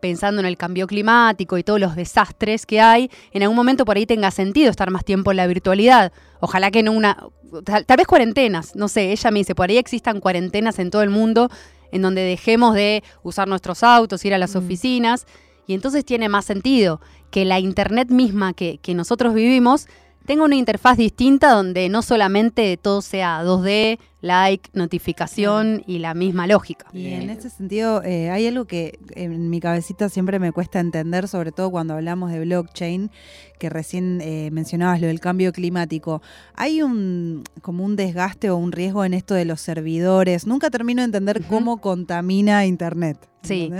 pensando 0.00 0.40
en 0.40 0.46
el 0.46 0.56
cambio 0.56 0.86
climático 0.86 1.58
y 1.58 1.62
todos 1.62 1.80
los 1.80 1.96
desastres 1.96 2.66
que 2.66 2.80
hay, 2.80 3.10
en 3.32 3.42
algún 3.42 3.56
momento 3.56 3.84
por 3.84 3.96
ahí 3.96 4.06
tenga 4.06 4.30
sentido 4.30 4.70
estar 4.70 4.90
más 4.90 5.04
tiempo 5.04 5.30
en 5.30 5.38
la 5.38 5.46
virtualidad. 5.46 6.12
Ojalá 6.40 6.70
que 6.70 6.82
no 6.82 6.92
una... 6.92 7.16
Tal, 7.64 7.86
tal 7.86 7.96
vez 7.96 8.06
cuarentenas, 8.06 8.74
no 8.74 8.88
sé, 8.88 9.12
ella 9.12 9.30
me 9.30 9.38
dice, 9.38 9.54
por 9.54 9.70
ahí 9.70 9.78
existan 9.78 10.20
cuarentenas 10.20 10.78
en 10.78 10.90
todo 10.90 11.02
el 11.02 11.10
mundo 11.10 11.48
en 11.92 12.02
donde 12.02 12.22
dejemos 12.22 12.74
de 12.74 13.04
usar 13.22 13.46
nuestros 13.46 13.82
autos, 13.82 14.24
ir 14.24 14.34
a 14.34 14.38
las 14.38 14.54
Mm. 14.54 14.58
oficinas, 14.58 15.26
y 15.66 15.74
entonces 15.74 16.04
tiene 16.04 16.28
más 16.28 16.44
sentido 16.44 17.00
que 17.30 17.44
la 17.44 17.60
Internet 17.60 18.10
misma 18.10 18.52
que, 18.52 18.78
que 18.78 18.94
nosotros 18.94 19.32
vivimos 19.32 19.86
tenga 20.26 20.44
una 20.44 20.56
interfaz 20.56 20.98
distinta 20.98 21.52
donde 21.52 21.88
no 21.88 22.02
solamente 22.02 22.76
todo 22.76 23.00
sea 23.00 23.42
2D, 23.44 23.98
like, 24.26 24.70
notificación 24.72 25.82
y 25.86 25.98
la 25.98 26.14
misma 26.14 26.46
lógica. 26.46 26.86
Y 26.92 27.08
en 27.08 27.30
ese 27.30 27.50
sentido, 27.50 28.02
eh, 28.02 28.30
hay 28.30 28.46
algo 28.46 28.64
que 28.66 28.98
en 29.14 29.48
mi 29.50 29.60
cabecita 29.60 30.08
siempre 30.08 30.38
me 30.38 30.52
cuesta 30.52 30.80
entender, 30.80 31.28
sobre 31.28 31.52
todo 31.52 31.70
cuando 31.70 31.94
hablamos 31.94 32.30
de 32.32 32.40
blockchain, 32.40 33.10
que 33.58 33.70
recién 33.70 34.20
eh, 34.20 34.50
mencionabas 34.52 35.00
lo 35.00 35.06
del 35.06 35.20
cambio 35.20 35.52
climático. 35.52 36.22
Hay 36.54 36.82
un 36.82 37.44
como 37.62 37.84
un 37.84 37.96
desgaste 37.96 38.50
o 38.50 38.56
un 38.56 38.72
riesgo 38.72 39.04
en 39.04 39.14
esto 39.14 39.34
de 39.34 39.44
los 39.44 39.60
servidores. 39.60 40.46
Nunca 40.46 40.70
termino 40.70 41.02
de 41.02 41.06
entender 41.06 41.42
cómo 41.44 41.80
contamina 41.80 42.66
Internet. 42.66 43.18
Sí. 43.42 43.70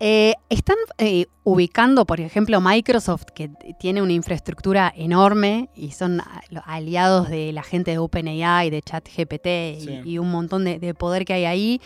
Eh, 0.00 0.34
están 0.48 0.76
eh, 0.98 1.26
ubicando, 1.44 2.04
por 2.04 2.20
ejemplo, 2.20 2.60
Microsoft, 2.60 3.24
que 3.34 3.50
tiene 3.78 4.02
una 4.02 4.12
infraestructura 4.12 4.92
enorme 4.96 5.70
y 5.74 5.92
son 5.92 6.20
a- 6.20 6.42
lo- 6.50 6.62
aliados 6.66 7.28
de 7.30 7.52
la 7.52 7.62
gente 7.62 7.92
de 7.92 7.98
OpenAI, 7.98 8.70
de 8.70 8.82
ChatGPT 8.82 9.46
y, 9.46 9.80
Sí. 9.80 10.00
y 10.04 10.18
un 10.18 10.30
montón 10.30 10.64
de, 10.64 10.78
de 10.78 10.94
poder 10.94 11.24
que 11.24 11.34
hay 11.34 11.44
ahí. 11.44 11.80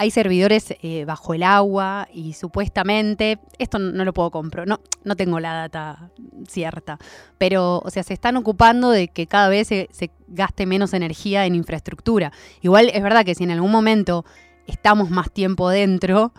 Hay 0.00 0.12
servidores 0.12 0.72
eh, 0.82 1.04
bajo 1.04 1.34
el 1.34 1.42
agua 1.42 2.06
y 2.14 2.34
supuestamente, 2.34 3.40
esto 3.58 3.80
no, 3.80 3.90
no 3.90 4.04
lo 4.04 4.12
puedo 4.12 4.30
comprobar, 4.30 4.68
no, 4.68 4.80
no 5.02 5.16
tengo 5.16 5.40
la 5.40 5.54
data 5.54 6.10
cierta, 6.46 6.98
pero 7.36 7.80
o 7.84 7.90
sea, 7.90 8.04
se 8.04 8.14
están 8.14 8.36
ocupando 8.36 8.90
de 8.90 9.08
que 9.08 9.26
cada 9.26 9.48
vez 9.48 9.66
se, 9.66 9.88
se 9.90 10.10
gaste 10.28 10.66
menos 10.66 10.94
energía 10.94 11.46
en 11.46 11.56
infraestructura. 11.56 12.30
Igual 12.60 12.90
es 12.94 13.02
verdad 13.02 13.24
que 13.24 13.34
si 13.34 13.42
en 13.42 13.50
algún 13.50 13.72
momento 13.72 14.24
estamos 14.68 15.10
más 15.10 15.32
tiempo 15.32 15.68
dentro, 15.68 16.32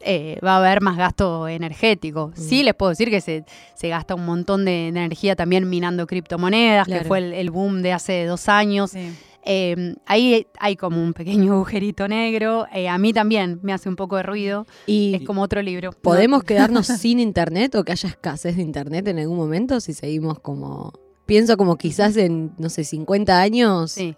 eh, 0.00 0.38
va 0.44 0.54
a 0.54 0.58
haber 0.58 0.80
más 0.80 0.96
gasto 0.96 1.48
energético. 1.48 2.32
Sí, 2.34 2.62
les 2.62 2.74
puedo 2.74 2.90
decir 2.90 3.10
que 3.10 3.20
se, 3.20 3.44
se 3.74 3.88
gasta 3.88 4.14
un 4.14 4.24
montón 4.24 4.64
de, 4.64 4.70
de 4.70 4.88
energía 4.88 5.36
también 5.36 5.68
minando 5.68 6.06
criptomonedas, 6.06 6.86
que 6.86 7.04
fue 7.04 7.18
el, 7.18 7.32
el 7.32 7.50
boom 7.50 7.82
de 7.82 7.92
hace 7.92 8.24
dos 8.26 8.48
años. 8.48 8.90
Sí. 8.90 9.12
Eh, 9.48 9.94
ahí 10.06 10.48
hay 10.58 10.74
como 10.74 11.00
un 11.00 11.12
pequeño 11.14 11.52
agujerito 11.54 12.08
negro. 12.08 12.66
Eh, 12.74 12.88
a 12.88 12.98
mí 12.98 13.12
también 13.12 13.60
me 13.62 13.72
hace 13.72 13.88
un 13.88 13.94
poco 13.94 14.16
de 14.16 14.24
ruido. 14.24 14.66
Y 14.86 15.14
Es 15.14 15.22
como 15.22 15.40
otro 15.42 15.62
libro. 15.62 15.92
¿Podemos 15.92 16.42
quedarnos 16.42 16.86
sin 16.98 17.20
internet 17.20 17.76
o 17.76 17.84
que 17.84 17.92
haya 17.92 18.08
escasez 18.08 18.56
de 18.56 18.62
internet 18.62 19.06
en 19.06 19.20
algún 19.20 19.36
momento 19.36 19.80
si 19.80 19.94
seguimos 19.94 20.40
como... 20.40 20.92
Pienso 21.26 21.56
como 21.56 21.76
quizás 21.76 22.16
en, 22.16 22.52
no 22.58 22.68
sé, 22.68 22.84
50 22.84 23.40
años, 23.40 23.92
Sí. 23.92 24.14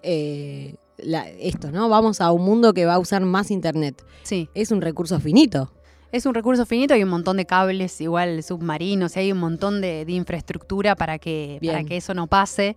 La- 0.98 1.28
esto, 1.28 1.70
¿no? 1.70 1.88
Vamos 1.88 2.20
a 2.20 2.30
un 2.32 2.44
mundo 2.44 2.72
que 2.74 2.84
va 2.86 2.94
a 2.94 2.98
usar 2.98 3.22
más 3.22 3.50
internet. 3.50 4.04
Sí. 4.22 4.48
Es 4.54 4.70
un 4.70 4.80
recurso 4.80 5.18
finito. 5.20 5.72
Es 6.10 6.24
un 6.26 6.32
recurso 6.34 6.64
finito, 6.64 6.94
hay 6.94 7.02
un 7.02 7.10
montón 7.10 7.36
de 7.36 7.44
cables, 7.44 8.00
igual 8.00 8.42
submarinos, 8.42 9.16
y 9.16 9.20
hay 9.20 9.32
un 9.32 9.38
montón 9.38 9.80
de, 9.82 10.04
de 10.06 10.12
infraestructura 10.12 10.96
para 10.96 11.18
que, 11.18 11.58
Bien. 11.60 11.74
para 11.74 11.84
que 11.84 11.98
eso 11.98 12.14
no 12.14 12.26
pase. 12.26 12.76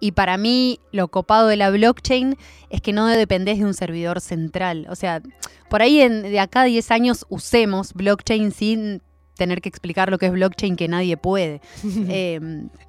Y 0.00 0.12
para 0.12 0.36
mí, 0.38 0.80
lo 0.90 1.08
copado 1.08 1.46
de 1.48 1.56
la 1.56 1.70
blockchain 1.70 2.36
es 2.70 2.80
que 2.80 2.92
no 2.92 3.06
dependés 3.06 3.58
de 3.58 3.66
un 3.66 3.74
servidor 3.74 4.20
central. 4.22 4.86
O 4.90 4.96
sea, 4.96 5.20
por 5.68 5.82
ahí 5.82 6.00
en- 6.00 6.22
de 6.22 6.40
acá 6.40 6.62
a 6.62 6.64
10 6.64 6.90
años 6.90 7.26
usemos 7.28 7.92
blockchain 7.92 8.52
sin 8.52 9.02
tener 9.36 9.60
que 9.60 9.68
explicar 9.68 10.10
lo 10.10 10.18
que 10.18 10.26
es 10.26 10.32
blockchain 10.32 10.74
que 10.76 10.88
nadie 10.88 11.16
puede. 11.18 11.60
Eh, 12.08 12.40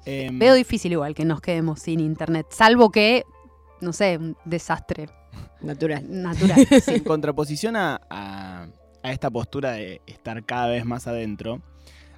Em, 0.06 0.38
veo 0.38 0.54
difícil 0.54 0.92
igual 0.92 1.14
que 1.14 1.24
nos 1.24 1.40
quedemos 1.40 1.80
sin 1.80 2.00
internet, 2.00 2.46
salvo 2.50 2.90
que, 2.90 3.24
no 3.84 3.92
sé, 3.92 4.16
un 4.18 4.36
desastre 4.44 5.08
Natural. 5.60 6.02
natural. 6.10 6.66
sí. 6.84 6.92
en 6.94 7.04
contraposición 7.04 7.76
a, 7.76 8.00
a- 8.10 8.66
a 9.02 9.12
esta 9.12 9.30
postura 9.30 9.72
de 9.72 10.00
estar 10.06 10.42
cada 10.44 10.68
vez 10.68 10.84
más 10.86 11.06
adentro, 11.06 11.60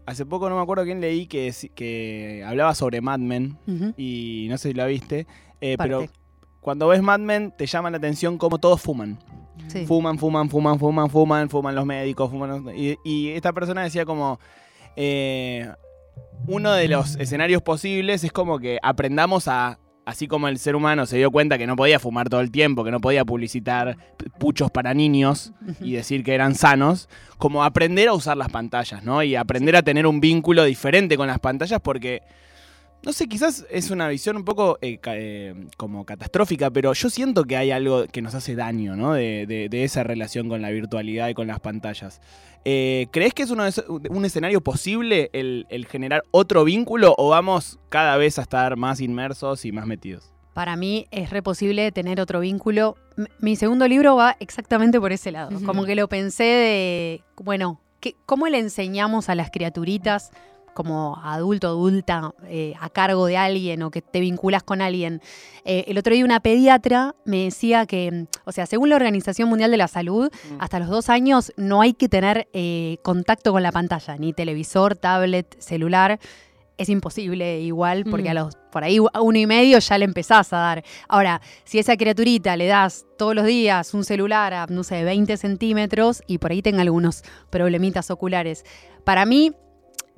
hace 0.07 0.25
poco 0.25 0.49
no 0.49 0.57
me 0.57 0.63
acuerdo 0.63 0.85
quién 0.85 1.01
leí 1.01 1.27
que, 1.27 1.53
que 1.75 2.45
hablaba 2.47 2.75
sobre 2.77 3.01
Mad 3.01 3.19
Men, 3.19 3.59
y 3.97 4.47
no 4.49 4.57
sé 4.57 4.69
si 4.69 4.75
la 4.75 4.87
viste, 4.87 5.27
eh, 5.61 5.77
pero 5.79 6.07
cuando 6.61 6.87
ves 6.89 7.03
Mad 7.03 7.19
Men 7.21 7.53
te 7.57 7.67
llama 7.67 7.91
la 7.91 7.97
atención 7.99 8.39
cómo 8.39 8.59
todos 8.59 8.81
fuman. 8.81 9.19
Sí. 9.69 9.85
Fuman, 9.87 10.17
fuman, 10.19 10.49
fuman, 10.49 10.79
fuman, 10.79 11.11
fuman, 11.11 11.49
fuman 11.51 11.75
los 11.75 11.87
médicos, 11.87 12.31
fuman 12.31 12.51
los- 12.65 12.75
y, 12.75 12.97
y 13.05 13.31
esta 13.31 13.53
persona 13.53 13.83
decía 13.83 14.05
como... 14.05 14.39
eh, 14.95 15.69
uno 16.47 16.73
de 16.73 16.87
los 16.89 17.17
escenarios 17.17 17.63
posibles 17.63 18.23
es 18.23 18.31
como 18.33 18.59
que 18.61 18.79
aprendamos 18.83 19.49
a... 19.49 19.79
Así 20.07 20.29
como 20.29 20.47
el 20.47 20.61
ser 20.61 20.77
humano 20.77 21.05
se 21.05 21.17
dio 21.17 21.33
cuenta 21.33 21.59
que 21.59 21.67
no 21.67 21.75
podía 21.75 21.99
fumar 21.99 22.29
todo 22.29 22.41
el 22.41 22.53
tiempo, 22.53 22.85
que 22.85 22.93
no 22.93 23.01
podía 23.01 23.25
publicitar 23.25 23.97
puchos 24.39 24.71
para 24.71 24.95
niños 24.95 25.53
y 25.81 25.95
decir 25.95 26.23
que 26.23 26.33
eran 26.33 26.55
sanos, 26.55 27.09
como 27.39 27.65
aprender 27.65 28.07
a 28.07 28.13
usar 28.13 28.37
las 28.37 28.49
pantallas, 28.49 29.03
¿no? 29.03 29.25
Y 29.25 29.35
aprender 29.35 29.75
a 29.75 29.83
tener 29.83 30.07
un 30.07 30.21
vínculo 30.21 30.63
diferente 30.63 31.17
con 31.17 31.27
las 31.27 31.41
pantallas 31.41 31.81
porque, 31.83 32.23
no 33.07 33.13
sé, 33.13 33.27
quizás 33.29 33.65
es 33.71 33.91
una 33.91 34.09
visión 34.09 34.37
un 34.37 34.45
poco 34.45 34.77
eh, 34.83 34.99
ca- 34.99 35.17
eh, 35.17 35.55
como 35.79 36.05
catastrófica, 36.05 36.71
pero 36.71 36.93
yo 36.93 37.09
siento 37.09 37.45
que 37.45 37.57
hay 37.57 37.71
algo 37.71 38.05
que 38.09 38.21
nos 38.21 38.35
hace 38.35 38.55
daño, 38.57 38.97
¿no? 38.97 39.15
De, 39.15 39.47
de- 39.47 39.69
de 39.71 39.85
esa 39.85 40.03
relación 40.03 40.49
con 40.51 40.61
la 40.61 40.71
virtualidad 40.71 41.29
y 41.29 41.35
con 41.35 41.47
las 41.47 41.61
pantallas. 41.61 42.21
Eh, 42.65 43.07
¿Crees 43.13 43.33
que 43.33 43.45
es 43.45 43.51
uno 43.51 43.63
de 43.63 43.69
esos- 43.71 43.87
un 43.89 44.25
escenario 44.25 44.61
posible 44.61 45.31
el, 45.33 45.67
el 45.71 45.87
generar 45.87 46.25
otro 46.33 46.65
vínculo 46.65 47.15
o 47.17 47.29
vamos 47.31 47.79
cada 47.89 48.17
vez 48.17 48.39
a 48.39 48.43
estar 48.43 48.77
más 48.77 49.01
inmersos 49.01 49.65
y 49.65 49.71
más 49.73 49.87
metidos? 49.87 50.33
Para 50.53 50.75
mí 50.75 51.07
es 51.11 51.31
re 51.31 51.43
posible 51.43 51.93
tener 51.93 52.21
otro 52.21 52.41
vínculo. 52.41 52.97
M- 53.17 53.29
Mi 53.39 53.57
segundo 53.57 53.87
libro 53.87 54.17
va 54.17 54.37
exactamente 54.41 54.99
por 54.99 55.13
ese 55.13 55.31
lado. 55.31 55.51
Como 55.65 55.85
que 55.85 55.95
lo 55.95 56.09
pensé 56.09 56.43
de, 56.45 57.23
bueno, 57.37 57.81
¿qué- 58.01 58.17
¿cómo 58.27 58.49
le 58.49 58.59
enseñamos 58.59 59.29
a 59.29 59.35
las 59.37 59.51
criaturitas 59.51 60.33
como 60.77 61.19
adulto, 61.25 61.67
adulta, 61.69 62.33
eh, 62.49 62.75
a 62.79 62.89
cargo 62.91 63.27
de 63.27 63.37
alguien 63.37 63.83
o 63.83 63.91
que 63.91 64.03
te 64.03 64.21
vinculas 64.21 64.63
con 64.63 64.81
alguien? 64.83 65.21
Eh, 65.65 65.87
el 65.89 65.99
otro 65.99 66.15
día 66.15 66.25
una 66.25 66.39
pediatra 66.39 67.15
me 67.25 67.45
decía 67.45 67.87
que, 67.87 68.27
o 68.45 68.53
sea, 68.53 68.67
según 68.67 68.91
la 68.91 68.97
Organización 68.97 69.49
Mundial 69.49 69.71
de 69.73 69.79
la 69.79 69.89
Salud, 69.89 70.31
Mm. 70.53 70.57
hasta 70.61 70.79
los 70.79 70.89
dos 70.89 71.09
años 71.09 71.53
no 71.57 71.81
hay 71.81 71.95
que 71.95 72.09
tener 72.09 72.47
eh, 72.53 72.99
contacto 73.03 73.51
con 73.53 73.63
la 73.65 73.73
pantalla, 73.73 74.17
ni 74.19 74.33
televisor, 74.33 74.95
tablet, 74.95 75.57
celular. 75.59 76.21
Es 76.79 76.91
imposible 76.91 77.61
igual, 77.63 78.05
porque 78.05 78.29
a 78.29 78.33
Mm. 78.35 78.37
los 78.37 78.55
por 78.71 78.85
ahí 78.85 78.99
a 79.15 79.21
uno 79.23 79.39
y 79.39 79.47
medio 79.47 79.79
ya 79.79 79.97
le 79.97 80.05
empezás 80.05 80.53
a 80.53 80.59
dar. 80.59 80.85
Ahora, 81.09 81.41
si 81.65 81.79
a 81.79 81.81
esa 81.81 81.97
criaturita 81.97 82.55
le 82.59 82.67
das 82.67 83.07
todos 83.17 83.35
los 83.35 83.47
días 83.47 83.95
un 83.95 84.05
celular 84.05 84.53
a, 84.53 84.67
no 84.67 84.85
sé, 84.85 85.03
20 85.03 85.39
centímetros 85.39 86.23
y 86.27 86.37
por 86.37 86.51
ahí 86.51 86.61
tenga 86.61 86.83
algunos 86.83 87.23
problemitas 87.49 88.11
oculares, 88.11 88.63
para 89.05 89.25
mí, 89.25 89.53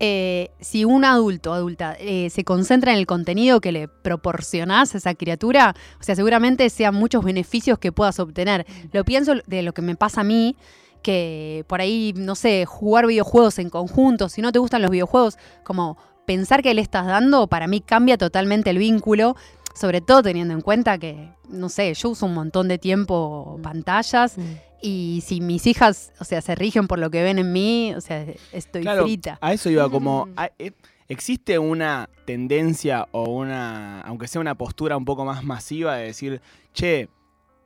eh, 0.01 0.51
si 0.61 0.85
un 0.85 1.05
adulto 1.05 1.53
adulta 1.53 1.97
eh, 1.99 2.31
se 2.31 2.45
concentra 2.45 2.93
en 2.93 2.99
el 2.99 3.07
contenido 3.07 3.61
que 3.61 3.73
le 3.73 3.89
proporcionás 3.89 4.95
a 4.95 4.99
esa 4.99 5.15
criatura, 5.15 5.75
o 6.01 6.03
sea, 6.03 6.15
seguramente 6.15 6.71
sean 6.71 6.95
muchos 6.95 7.25
beneficios 7.25 7.79
que 7.79 7.91
puedas 7.91 8.21
obtener. 8.21 8.67
Lo 8.93 9.05
pienso 9.05 9.35
de 9.47 9.63
lo 9.63 9.73
que 9.73 9.83
me 9.83 9.97
pasa 9.97 10.21
a 10.21 10.25
mí, 10.25 10.57
que 11.03 11.65
por 11.69 11.81
ahí, 11.81 12.13
no 12.17 12.35
sé, 12.35 12.65
jugar 12.65 13.07
videojuegos 13.07 13.59
en 13.59 13.71
conjunto, 13.71 14.29
si 14.29 14.41
no 14.41 14.53
te 14.53 14.59
gustan 14.59 14.83
los 14.83 14.91
videojuegos, 14.91 15.37
como 15.65 15.97
pensar 16.27 16.63
que 16.63 16.75
le 16.75 16.83
estás 16.83 17.07
dando, 17.07 17.47
para 17.47 17.67
mí 17.67 17.81
cambia 17.81 18.19
totalmente 18.19 18.71
el 18.71 18.79
vínculo, 18.79 19.35
sobre 19.79 20.01
todo 20.01 20.23
teniendo 20.23 20.55
en 20.55 20.61
cuenta 20.61 20.99
que, 20.99 21.31
no 21.49 21.69
sé, 21.69 21.93
yo 21.95 22.09
uso 22.11 22.27
un 22.27 22.35
montón 22.35 22.67
de 22.69 22.79
tiempo 22.79 23.59
pantallas 23.63 24.37
y 24.83 25.23
si 25.25 25.41
mis 25.41 25.67
hijas, 25.67 26.13
o 26.21 26.25
sea, 26.25 26.41
se 26.41 26.55
rigen 26.55 26.87
por 26.89 26.99
lo 26.99 27.11
que 27.11 27.23
ven 27.23 27.39
en 27.39 27.53
mí, 27.53 27.93
o 27.97 28.01
sea, 28.01 28.25
estoy 28.53 28.83
Claro, 28.83 29.05
frita. 29.05 29.39
A 29.41 29.53
eso 29.53 29.71
iba 29.71 29.89
como... 29.89 30.27
Mm. 30.27 30.33
a- 30.37 30.51
eh, 30.59 30.73
¿Existe 31.11 31.59
una 31.59 32.11
tendencia 32.27 33.09
o 33.13 33.31
una, 33.31 34.03
aunque 34.03 34.29
sea 34.29 34.43
una 34.43 34.55
postura 34.57 34.95
un 34.97 35.07
poco 35.07 35.25
más 35.25 35.43
masiva 35.43 35.97
de 35.97 36.05
decir, 36.05 36.43
che, 36.75 37.09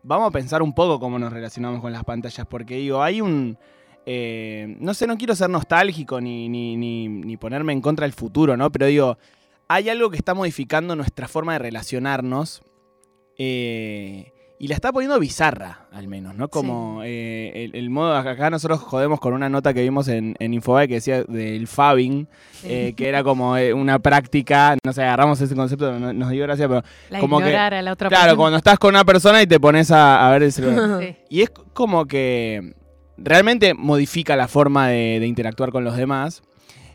vamos 0.05 0.29
a 0.29 0.31
pensar 0.31 0.63
un 0.63 0.73
poco 0.73 1.01
cómo 1.01 1.19
nos 1.19 1.33
relacionamos 1.33 1.81
con 1.81 1.93
las 1.93 2.05
pantallas? 2.05 2.47
Porque 2.47 2.77
digo, 2.77 3.03
hay 3.03 3.21
un... 3.21 3.59
eh, 4.07 4.77
no 4.79 4.95
sé, 4.95 5.09
no 5.09 5.19
quiero 5.19 5.35
ser 5.35 5.51
nostálgico 5.51 6.21
ni, 6.21 6.49
ni, 6.49 6.77
ni, 6.77 7.09
ni 7.09 7.37
ponerme 7.37 7.73
en 7.73 7.81
contra 7.81 8.05
del 8.07 8.13
futuro, 8.13 8.57
¿no? 8.57 8.71
Pero 8.71 8.87
digo, 8.87 9.19
hay 9.75 9.89
algo 9.89 10.11
que 10.11 10.17
está 10.17 10.35
modificando 10.35 10.95
nuestra 10.97 11.29
forma 11.29 11.53
de 11.55 11.59
relacionarnos 11.61 12.63
eh, 13.39 14.33
y 14.59 14.69
la 14.69 14.75
está 14.77 14.93
poniendo 14.93 15.19
bizarra, 15.19 15.89
al 15.91 16.07
menos, 16.07 16.37
¿no? 16.37 16.49
Como 16.49 17.01
eh, 17.05 17.51
el, 17.65 17.75
el 17.75 17.91
modo, 17.91 18.15
acá 18.15 18.49
nosotros 18.49 18.79
jodemos 18.81 19.19
con 19.19 19.33
una 19.35 19.49
nota 19.49 19.75
que 19.75 19.83
vimos 19.83 20.07
en, 20.07 20.37
en 20.39 20.55
Infobae 20.55 20.87
que 20.87 20.95
decía 20.95 21.25
del 21.25 21.67
fabbing, 21.67 22.29
eh, 22.63 22.95
que 22.97 23.09
era 23.09 23.25
como 23.25 23.55
una 23.75 23.99
práctica, 23.99 24.77
no 24.85 24.93
sé, 24.93 25.03
agarramos 25.03 25.41
ese 25.41 25.57
concepto, 25.57 25.99
no- 25.99 26.13
nos 26.13 26.31
dio 26.31 26.45
gracia, 26.45 26.69
pero 26.69 26.83
La 27.11 27.19
como 27.19 27.41
que- 27.41 27.57
a 27.57 27.83
la 27.83 27.93
otra 27.93 28.09
claro, 28.09 28.23
persona. 28.25 28.37
cuando 28.37 28.59
estás 28.59 28.79
con 28.79 28.91
una 28.95 29.05
persona 29.05 29.43
y 29.43 29.49
te 29.49 29.59
pones 29.59 29.91
a, 29.91 30.29
a 30.29 30.31
ver 30.31 30.45
el 30.45 30.53
celular. 30.53 31.01
Sí. 31.03 31.17
Y 31.29 31.43
es 31.43 31.51
como 31.51 32.07
que 32.07 32.75
realmente 33.17 33.75
modifica 33.75 34.37
la 34.37 34.47
forma 34.47 34.89
de, 34.89 35.19
de 35.19 35.27
interactuar 35.27 35.73
con 35.73 35.83
los 35.83 35.97
demás. 35.97 36.43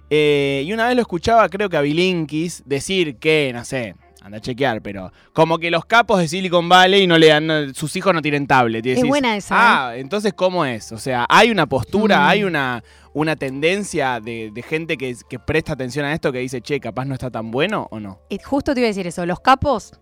Eh, 0.10 0.64
y 0.66 0.74
una 0.74 0.88
vez 0.88 0.96
lo 0.96 1.02
escuchaba, 1.02 1.48
creo 1.50 1.70
que 1.70 1.78
a 1.78 1.82
Bilinkis, 1.82 2.64
decir 2.66 3.18
que, 3.18 3.52
no 3.54 3.66
sé, 3.66 3.96
anda 4.22 4.38
a 4.38 4.42
chequear, 4.42 4.82
pero 4.82 5.12
como 5.34 5.58
que 5.58 5.70
los 5.72 5.86
capos 5.86 6.20
de 6.20 6.28
Silicon 6.28 6.68
Valley 6.70 7.08
no 7.08 7.18
le 7.18 7.28
dan, 7.28 7.48
no- 7.48 7.74
sus 7.74 7.96
hijos 7.96 8.14
no 8.14 8.22
tienen 8.22 8.48
tablet. 8.48 8.86
Y 8.86 8.90
Es 8.92 8.96
decís, 8.98 9.08
buena 9.10 9.36
esa, 9.36 9.56
Ah, 9.90 9.98
entonces, 9.98 10.34
¿cómo 10.34 10.66
es? 10.66 10.92
O 10.92 10.98
sea, 10.98 11.26
hay 11.30 11.50
una 11.52 11.66
postura, 11.66 12.20
Mm. 12.20 12.28
hay 12.28 12.44
una, 12.44 12.84
una 13.14 13.36
tendencia 13.36 14.20
de, 14.22 14.52
de 14.54 14.62
gente 14.64 14.98
que, 14.98 15.16
que 15.30 15.40
presta 15.40 15.74
atención 15.74 16.06
a 16.06 16.14
esto 16.14 16.32
que 16.32 16.40
dice, 16.40 16.62
che, 16.62 16.80
capaz 16.80 17.06
no 17.06 17.14
está 17.14 17.30
tan 17.30 17.52
bueno 17.52 17.88
o 17.92 18.00
no. 18.00 18.20
Eh, 18.30 18.38
justo 18.44 18.74
te 18.74 18.80
iba 18.82 18.88
a 18.88 18.90
decir 18.90 19.08
eso, 19.08 19.26
los 19.26 19.40
capos, 19.40 19.94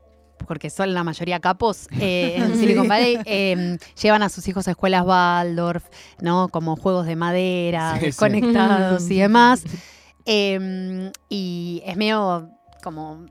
porque 0.48 0.70
son 0.70 0.94
la 0.94 1.04
mayoría 1.04 1.40
capos 1.40 1.88
eh, 2.00 2.36
en 2.38 2.58
Silicon 2.58 2.88
Valley, 2.88 3.20
eh, 3.26 3.78
llevan 4.02 4.22
a 4.24 4.30
sus 4.30 4.48
hijos 4.48 4.68
a 4.68 4.72
escuelas 4.72 5.04
Waldorf, 5.06 5.84
¿no? 6.20 6.50
Como 6.50 6.76
juegos 6.76 7.06
de 7.08 7.16
madera, 7.16 7.94
Sí, 7.94 8.00
sí. 8.00 8.06
desconectados 8.08 9.10
y 9.12 9.16
demás. 9.20 9.64
Eh, 10.26 11.12
y 11.30 11.82
es 11.86 11.96
medio 11.98 12.50
como 12.84 13.26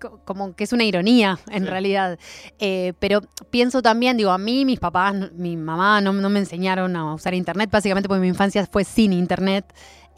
co- 0.00 0.20
como 0.24 0.54
que 0.54 0.64
es 0.64 0.72
una 0.72 0.84
ironía 0.84 1.38
en 1.50 1.64
Sí. 1.64 1.68
realidad. 1.70 2.18
Eh, 2.58 2.92
pero 2.98 3.20
pienso 3.50 3.82
también, 3.82 4.16
digo, 4.16 4.30
a 4.30 4.38
mí 4.38 4.64
mis 4.64 4.78
papás, 4.80 5.14
mi 5.32 5.56
mamá 5.56 6.00
no, 6.00 6.12
no 6.12 6.28
me 6.28 6.38
enseñaron 6.40 6.94
a 6.96 7.14
usar 7.14 7.34
internet, 7.34 7.70
básicamente 7.70 8.08
porque 8.08 8.20
mi 8.20 8.28
infancia 8.28 8.66
fue 8.66 8.84
sin 8.84 9.12
internet. 9.12 9.64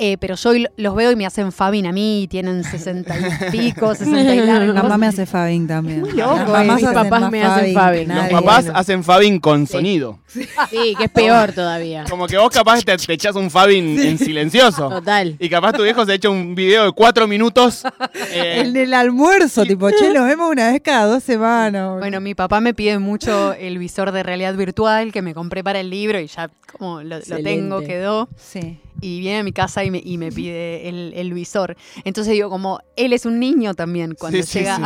Eh, 0.01 0.17
pero 0.19 0.37
yo 0.37 0.53
los 0.77 0.95
veo 0.95 1.11
y 1.11 1.17
me 1.17 1.27
hacen 1.27 1.51
Fabin 1.51 1.87
a 1.87 1.93
mí, 1.93 2.29
tienen 2.31 2.63
60 2.63 3.15
y 3.19 3.51
pico, 3.51 3.95
60 3.95 4.35
y 4.35 4.41
Mi 4.41 4.47
largos. 4.47 4.75
mamá 4.77 4.97
me 4.97 5.07
hace 5.09 5.27
fabbing 5.27 5.67
también. 5.67 6.01
Muy 6.03 6.13
loco, 6.13 6.37
Las 6.37 6.49
mamás 6.49 6.83
mis 6.83 6.91
papás 6.93 7.31
me 7.33 7.43
hacen 7.43 7.75
fabbing. 7.75 8.09
que 8.09 8.15
Los 8.15 8.29
papás 8.29 8.65
bueno. 8.67 8.79
hacen 8.79 9.03
fabbing 9.05 9.41
con 9.41 9.67
Sí. 9.67 9.73
sonido. 9.73 10.19
Sí, 10.29 10.95
que 10.97 11.05
es 11.05 11.11
peor 11.11 11.53
todavía. 11.53 12.05
Como 12.09 12.27
que 12.29 12.39
vos 12.39 12.51
capaz 12.51 12.83
te, 12.85 12.97
te 12.97 13.13
echás 13.13 13.35
un 13.35 13.51
fabbing 13.51 13.99
en 13.99 14.19
silencioso. 14.19 14.89
Total. 14.89 15.35
Y 15.41 15.49
capaz 15.49 15.73
tu 15.73 15.83
viejo 15.83 16.05
se 16.07 16.15
echa 16.15 16.29
un 16.31 16.55
video 16.55 16.85
de 16.85 16.93
cuatro 16.93 17.27
minutos. 17.27 17.83
eh, 18.33 18.61
En 18.61 18.77
el 18.77 18.95
almuerzo, 18.95 19.65
tipo, 19.65 19.91
che, 19.91 20.13
nos 20.13 20.27
vemos 20.29 20.51
una 20.51 20.71
vez 20.71 20.81
cada 20.83 21.07
dos 21.07 21.25
semanas. 21.25 21.99
Bueno, 21.99 22.21
mi 22.21 22.35
papá 22.37 22.61
me 22.61 22.73
pide 22.75 22.99
mucho 23.01 23.53
el 23.55 23.79
visor 23.79 24.13
de 24.13 24.23
realidad 24.23 24.55
virtual 24.55 25.11
que 25.13 25.23
me 25.23 25.35
compré 25.35 25.65
para 25.65 25.81
el 25.81 25.91
libro 25.91 26.21
y 26.21 26.27
ya 26.29 26.51
como 26.79 27.03
lo, 27.03 27.19
lo 27.19 27.37
tengo, 27.43 27.81
quedó. 27.81 28.29
sí. 28.37 28.79
Y 29.01 29.21
viene 29.21 29.39
a 29.39 29.43
mi 29.45 29.53
casa 29.53 29.85
y 29.85 29.88
y 29.89 29.91
me, 29.91 30.03
y 30.05 30.19
me 30.19 30.31
pide 30.33 30.89
el, 30.89 31.13
el 31.17 31.33
visor. 31.35 31.77
Entonces 32.05 32.33
digo, 32.35 32.49
como 32.51 32.81
él 32.97 33.13
es 33.13 33.27
un 33.27 33.39
niño 33.41 33.75
también 33.75 34.15
cuando 34.19 34.43
Sí, 34.43 34.61
llega 34.61 34.77
sí. 34.77 34.83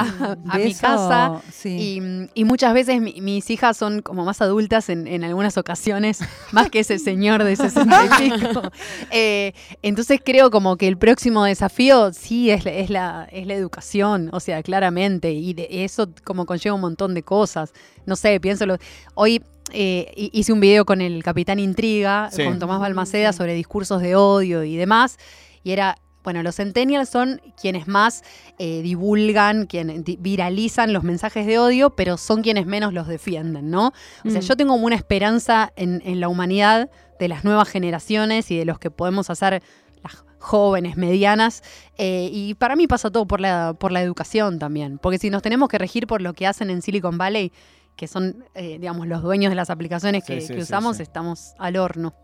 a, 0.48 0.56
mi 0.58 0.62
eso, 0.64 0.80
casa. 0.80 1.42
sí. 1.52 2.00
Y, 2.34 2.40
y 2.40 2.44
muchas 2.44 2.72
veces 2.74 3.00
mi- 3.00 3.20
mis 3.20 3.48
hijas 3.50 3.76
son 3.76 4.00
como 4.02 4.24
más 4.24 4.40
adultas 4.40 4.88
en, 4.88 5.06
en 5.06 5.24
algunas 5.24 5.58
ocasiones, 5.58 6.20
más 6.52 6.70
que 6.70 6.80
ese 6.80 6.98
señor 6.98 7.44
de 7.44 7.56
60 7.56 8.04
y 8.24 8.30
pico. 8.30 8.62
Eh, 9.10 9.52
entonces 9.82 10.20
creo 10.24 10.50
como 10.50 10.76
que 10.76 10.88
el 10.88 10.96
próximo 10.96 11.44
desafío 11.44 12.12
sí 12.12 12.50
es, 12.50 12.64
la- 12.64 12.72
es, 12.72 12.90
la, 12.90 13.28
es 13.30 13.46
la 13.46 13.54
educación, 13.54 14.30
o 14.32 14.40
sea, 14.40 14.62
claramente. 14.62 15.32
Y 15.32 15.52
de 15.54 15.68
eso 15.84 16.08
como 16.24 16.46
conlleva 16.46 16.74
un 16.74 16.80
montón 16.80 17.14
de 17.14 17.22
cosas. 17.22 17.72
No 18.06 18.16
sé, 18.16 18.40
pienso, 18.40 18.64
lo- 18.66 18.78
hoy 19.14 19.42
eh, 19.72 20.12
hi- 20.16 20.30
hice 20.32 20.52
un 20.52 20.60
video 20.60 20.84
con 20.84 21.00
el 21.00 21.22
Capitán 21.22 21.58
Intriga, 21.58 22.28
Sí. 22.30 22.44
con 22.44 22.58
Tomás 22.58 22.80
Balmaceda, 22.80 23.32
sobre 23.32 23.54
discursos 23.54 24.00
de 24.02 24.14
odio 24.16 24.64
y 24.64 24.76
demás. 24.76 25.18
Y 25.64 25.72
era, 25.72 25.96
bueno, 26.24 26.42
los 26.42 26.56
centennials 26.56 27.08
son 27.08 27.40
quienes 27.60 27.88
más 27.88 28.22
eh, 28.58 28.80
divulgan, 28.82 29.66
quienes 29.66 30.02
viralizan 30.20 30.92
los 30.92 31.02
mensajes 31.02 31.46
de 31.46 31.58
odio, 31.58 31.90
pero 31.90 32.16
son 32.16 32.42
quienes 32.42 32.66
menos 32.66 32.92
los 32.92 33.08
defienden, 33.08 33.70
¿no? 33.70 33.92
O 34.24 34.30
sea, 34.30 34.40
Mm. 34.40 34.44
yo 34.44 34.56
tengo 34.56 34.72
como 34.74 34.86
una 34.86 34.94
esperanza 34.96 35.72
en, 35.76 36.00
en 36.04 36.20
la 36.20 36.28
humanidad 36.28 36.90
de 37.18 37.28
las 37.28 37.44
nuevas 37.44 37.68
generaciones 37.68 38.50
y 38.50 38.56
de 38.56 38.64
los 38.64 38.78
que 38.78 38.90
podemos 38.90 39.30
hacer 39.30 39.62
las 40.02 40.24
jóvenes, 40.38 40.96
medianas, 40.96 41.62
eh, 41.98 42.28
y 42.32 42.54
para 42.54 42.74
mí 42.74 42.88
pasa 42.88 43.10
todo 43.10 43.26
por 43.26 43.40
la, 43.40 43.74
por 43.78 43.92
la 43.92 44.02
educación 44.02 44.58
también, 44.58 44.98
porque 44.98 45.18
si 45.18 45.30
nos 45.30 45.40
tenemos 45.42 45.68
que 45.68 45.78
regir 45.78 46.08
por 46.08 46.20
lo 46.20 46.34
que 46.34 46.48
hacen 46.48 46.68
en 46.70 46.82
Silicon 46.82 47.16
Valley, 47.18 47.52
que 47.96 48.06
son, 48.08 48.44
eh, 48.54 48.78
digamos, 48.78 49.06
los 49.06 49.22
dueños 49.22 49.50
de 49.50 49.56
las 49.56 49.70
aplicaciones 49.70 50.24
que, 50.24 50.40
Sí, 50.40 50.46
sí, 50.48 50.52
que 50.54 50.60
sí, 50.60 50.62
usamos, 50.62 50.96
sí. 50.96 51.02
estamos 51.02 51.54
al 51.58 51.76
horno. 51.76 52.14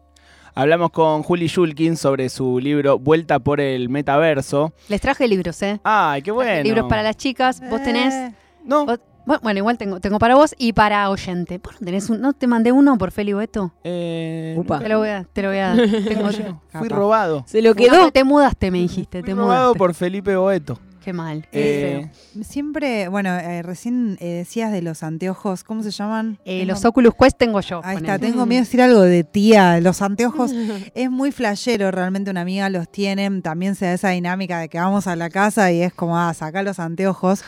Hablamos 0.54 0.90
con 0.90 1.22
Juli 1.22 1.46
Shulkin 1.46 1.96
sobre 1.96 2.28
su 2.30 2.58
libro 2.58 2.98
Vuelta 2.98 3.38
por 3.38 3.60
el 3.60 3.88
Metaverso. 3.88 4.72
Les 4.88 5.00
traje 5.00 5.28
libros, 5.28 5.62
¿eh? 5.62 5.80
Ay, 5.84 6.22
qué 6.22 6.30
bueno. 6.32 6.62
Libros 6.64 6.86
para 6.88 7.02
las 7.02 7.16
chicas, 7.16 7.60
vos 7.70 7.82
tenés... 7.82 8.12
Eh, 8.12 8.34
No, 8.64 8.84
vos- 8.86 8.98
bueno, 9.42 9.58
igual 9.58 9.76
tengo, 9.76 10.00
tengo 10.00 10.18
para 10.18 10.34
vos 10.36 10.54
y 10.58 10.72
para 10.72 11.10
oyente. 11.10 11.58
¿Vos 11.62 11.74
no 11.80 11.84
tenés 11.84 12.08
un, 12.08 12.18
no 12.22 12.32
te 12.32 12.46
mandé 12.46 12.72
uno 12.72 12.96
por 12.96 13.12
Feli 13.12 13.34
Boeto? 13.34 13.72
eh, 13.84 14.54
Upa. 14.58 14.78
Te 14.78 14.88
lo 14.88 14.98
voy 14.98 15.10
a, 15.10 15.24
te 15.30 15.42
lo 15.42 15.48
voy 15.48 15.58
a 15.58 15.76
dar. 15.76 15.76
Tengo 16.08 16.30
yo. 16.30 16.62
fui 16.72 16.88
robado. 16.88 17.44
Se 17.46 17.60
lo 17.60 17.68
No, 17.70 17.74
quedó. 17.76 18.10
te 18.10 18.24
mudaste, 18.24 18.70
me 18.70 18.78
dijiste, 18.78 19.20
Fui 19.20 19.26
te 19.28 19.34
robado 19.34 19.60
mudaste. 19.74 19.78
por 19.78 19.94
Felipe 19.94 20.34
Boeto. 20.34 20.80
Qué 21.08 21.14
mal. 21.14 21.48
qué 21.50 22.00
Eh. 22.00 22.10
Siempre, 22.44 23.08
bueno, 23.08 23.30
eh, 23.34 23.62
recién 23.62 24.18
eh, 24.20 24.26
decías 24.34 24.70
de 24.70 24.82
los 24.82 25.02
anteojos, 25.02 25.64
¿cómo 25.64 25.82
se 25.82 25.90
llaman? 25.90 26.38
Eh, 26.44 26.66
los 26.66 26.84
Oculus 26.84 27.14
Quest 27.18 27.38
tengo 27.38 27.62
yo. 27.62 27.80
Ahí 27.82 27.96
está, 27.96 28.18
tengo 28.18 28.44
miedo 28.44 28.60
de 28.60 28.64
decir 28.66 28.82
algo 28.82 29.00
de 29.00 29.24
tía. 29.24 29.80
Los 29.80 30.02
anteojos 30.02 30.52
es 30.94 31.10
muy 31.10 31.32
flashero, 31.32 31.90
realmente 31.90 32.30
una 32.30 32.42
amiga 32.42 32.68
los 32.68 32.90
tiene. 32.92 33.40
También 33.40 33.74
se 33.74 33.86
da 33.86 33.94
esa 33.94 34.10
dinámica 34.10 34.58
de 34.60 34.68
que 34.68 34.78
vamos 34.78 35.06
a 35.06 35.16
la 35.16 35.30
casa 35.30 35.72
y 35.72 35.80
es 35.80 35.94
como, 35.94 36.18
ah, 36.18 36.34
saca 36.34 36.62
los 36.62 36.78
anteojos. 36.78 37.42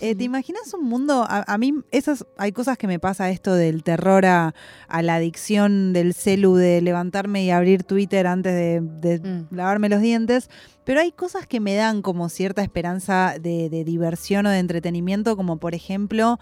Eh, 0.00 0.14
¿Te 0.14 0.24
imaginas 0.24 0.72
un 0.72 0.86
mundo? 0.86 1.26
A, 1.28 1.44
a 1.46 1.58
mí, 1.58 1.74
esas, 1.90 2.24
hay 2.38 2.52
cosas 2.52 2.78
que 2.78 2.86
me 2.86 2.98
pasa 2.98 3.28
esto 3.28 3.54
del 3.54 3.82
terror 3.82 4.24
a, 4.24 4.54
a 4.88 5.02
la 5.02 5.16
adicción 5.16 5.92
del 5.92 6.14
celu, 6.14 6.54
de 6.54 6.80
levantarme 6.80 7.44
y 7.44 7.50
abrir 7.50 7.84
Twitter 7.84 8.26
antes 8.26 8.54
de, 8.54 8.80
de 8.80 9.14
Mm. 9.24 9.54
lavarme 9.54 9.90
los 9.90 10.00
dientes. 10.00 10.48
Pero 10.84 11.00
hay 11.00 11.12
cosas 11.12 11.46
que 11.46 11.60
me 11.60 11.74
dan 11.74 12.02
como 12.02 12.28
cierta 12.28 12.62
esperanza 12.62 12.93
de, 13.00 13.68
de 13.68 13.84
diversión 13.84 14.46
o 14.46 14.50
de 14.50 14.58
entretenimiento, 14.58 15.36
como 15.36 15.58
por 15.58 15.74
ejemplo 15.74 16.38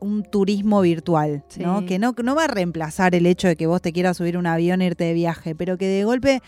un 0.00 0.22
turismo 0.22 0.80
virtual, 0.82 1.44
¿no? 1.58 1.86
Que 1.86 1.98
no, 1.98 2.14
no 2.22 2.34
va 2.34 2.44
a 2.44 2.48
reemplazar 2.48 3.14
el 3.14 3.26
hecho 3.26 3.48
de 3.48 3.56
que 3.56 3.66
vos 3.66 3.80
te 3.80 3.92
quieras 3.92 4.18
subir 4.18 4.36
un 4.36 4.46
avión 4.46 4.82
e 4.82 4.86
irte 4.86 5.04
de 5.04 5.14
viaje, 5.14 5.54
pero 5.54 5.78
que 5.78 5.86
de 5.86 6.04
golpe 6.04 6.42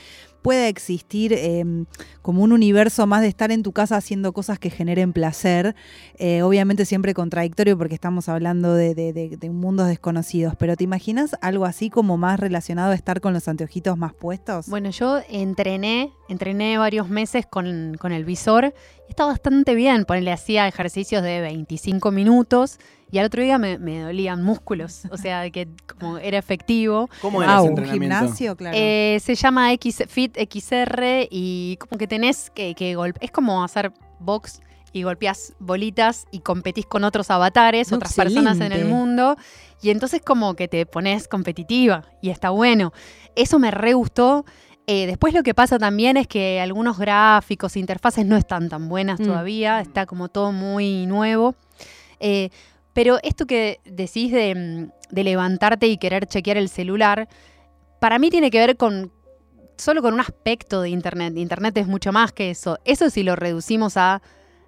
pueda 0.46 0.68
existir 0.68 1.32
eh, 1.32 1.64
como 2.22 2.40
un 2.44 2.52
universo 2.52 3.04
más 3.08 3.20
de 3.20 3.26
estar 3.26 3.50
en 3.50 3.64
tu 3.64 3.72
casa 3.72 3.96
haciendo 3.96 4.32
cosas 4.32 4.60
que 4.60 4.70
generen 4.70 5.12
placer. 5.12 5.74
Eh, 6.18 6.42
obviamente 6.42 6.84
siempre 6.84 7.14
contradictorio 7.14 7.76
porque 7.76 7.94
estamos 7.94 8.28
hablando 8.28 8.72
de, 8.74 8.94
de- 8.94 9.12
de- 9.12 9.36
de 9.36 9.50
mundos 9.50 9.88
desconocidos, 9.88 10.54
pero 10.56 10.76
¿te 10.76 10.84
imaginas 10.84 11.34
algo 11.40 11.64
así 11.64 11.90
como 11.90 12.16
más 12.16 12.38
relacionado 12.38 12.92
a 12.92 12.94
estar 12.94 13.20
con 13.20 13.32
los 13.32 13.48
anteojitos 13.48 13.98
más 13.98 14.14
puestos? 14.14 14.68
Bueno, 14.68 14.90
yo 14.90 15.18
entrené, 15.28 16.12
entrené 16.28 16.78
varios 16.78 17.08
meses 17.08 17.44
con, 17.44 17.96
con 17.98 18.12
el 18.12 18.24
visor 18.24 18.72
y 19.08 19.10
está 19.10 19.24
bastante 19.26 19.74
bien. 19.74 20.04
Ponele, 20.04 20.30
hacía 20.30 20.68
ejercicios 20.68 21.24
de 21.24 21.40
25 21.40 22.12
minutos 22.12 22.78
y 23.10 23.18
al 23.18 23.26
otro 23.26 23.40
día 23.40 23.56
me, 23.56 23.78
me 23.78 24.00
dolían 24.00 24.42
músculos. 24.42 25.02
O 25.12 25.16
sea, 25.16 25.48
que 25.50 25.68
como 25.86 26.18
era 26.18 26.38
efectivo. 26.38 27.08
¿Cómo 27.22 27.40
era 27.40 27.58
ah, 27.58 27.60
ese 27.62 27.70
un 27.70 27.84
gimnasio, 27.84 28.56
claro. 28.56 28.76
Eh, 28.76 29.18
se 29.22 29.36
llama 29.36 29.72
X, 29.74 30.02
Fit 30.08 30.35
XR 30.36 31.26
y 31.30 31.76
como 31.78 31.98
que 31.98 32.06
tenés 32.06 32.50
que, 32.50 32.74
que 32.74 32.96
golpe- 32.96 33.18
Es 33.20 33.30
como 33.30 33.62
hacer 33.64 33.92
box 34.20 34.60
y 34.92 35.02
golpeás 35.02 35.54
bolitas 35.58 36.26
y 36.30 36.38
competís 36.40 36.86
con 36.86 37.04
otros 37.04 37.30
avatares, 37.30 37.90
No, 37.90 37.96
otras 37.98 38.14
personas 38.14 38.60
en 38.60 38.72
el 38.72 38.84
mundo. 38.86 39.36
Y 39.82 39.90
entonces 39.90 40.22
como 40.24 40.54
que 40.54 40.68
te 40.68 40.86
pones 40.86 41.28
competitiva 41.28 42.04
y 42.22 42.30
está 42.30 42.50
bueno. 42.50 42.92
Eso 43.34 43.58
me 43.58 43.70
re 43.70 43.92
gustó. 43.92 44.44
Eh, 44.86 45.06
después 45.06 45.34
lo 45.34 45.42
que 45.42 45.52
pasa 45.52 45.78
también 45.78 46.16
es 46.16 46.28
que 46.28 46.60
algunos 46.60 46.96
gráficos, 46.98 47.76
interfaces 47.76 48.24
no 48.24 48.36
están 48.36 48.68
tan 48.68 48.88
buenas 48.88 49.18
Mm. 49.20 49.24
todavía, 49.24 49.80
está 49.80 50.06
como 50.06 50.28
todo 50.28 50.52
muy 50.52 51.06
nuevo. 51.06 51.56
Eh, 52.20 52.50
pero 52.92 53.18
esto 53.22 53.44
que 53.46 53.80
decís 53.84 54.32
de, 54.32 54.54
mm, 54.54 55.14
de 55.14 55.24
levantarte 55.24 55.86
y 55.88 55.98
querer 55.98 56.26
chequear 56.26 56.56
el 56.56 56.68
celular, 56.70 57.28
para 58.00 58.18
mí 58.18 58.30
tiene 58.30 58.50
que 58.50 58.58
ver 58.58 58.76
con 58.76 59.12
solo 59.76 60.02
con 60.02 60.14
un 60.14 60.20
aspecto 60.20 60.82
de 60.82 60.90
Internet. 60.90 61.36
Internet 61.36 61.76
es 61.78 61.86
mucho 61.86 62.12
más 62.12 62.32
que 62.32 62.50
eso. 62.50 62.78
Eso 62.84 63.10
si 63.10 63.22
lo 63.22 63.36
reducimos 63.36 63.96
a 63.96 64.22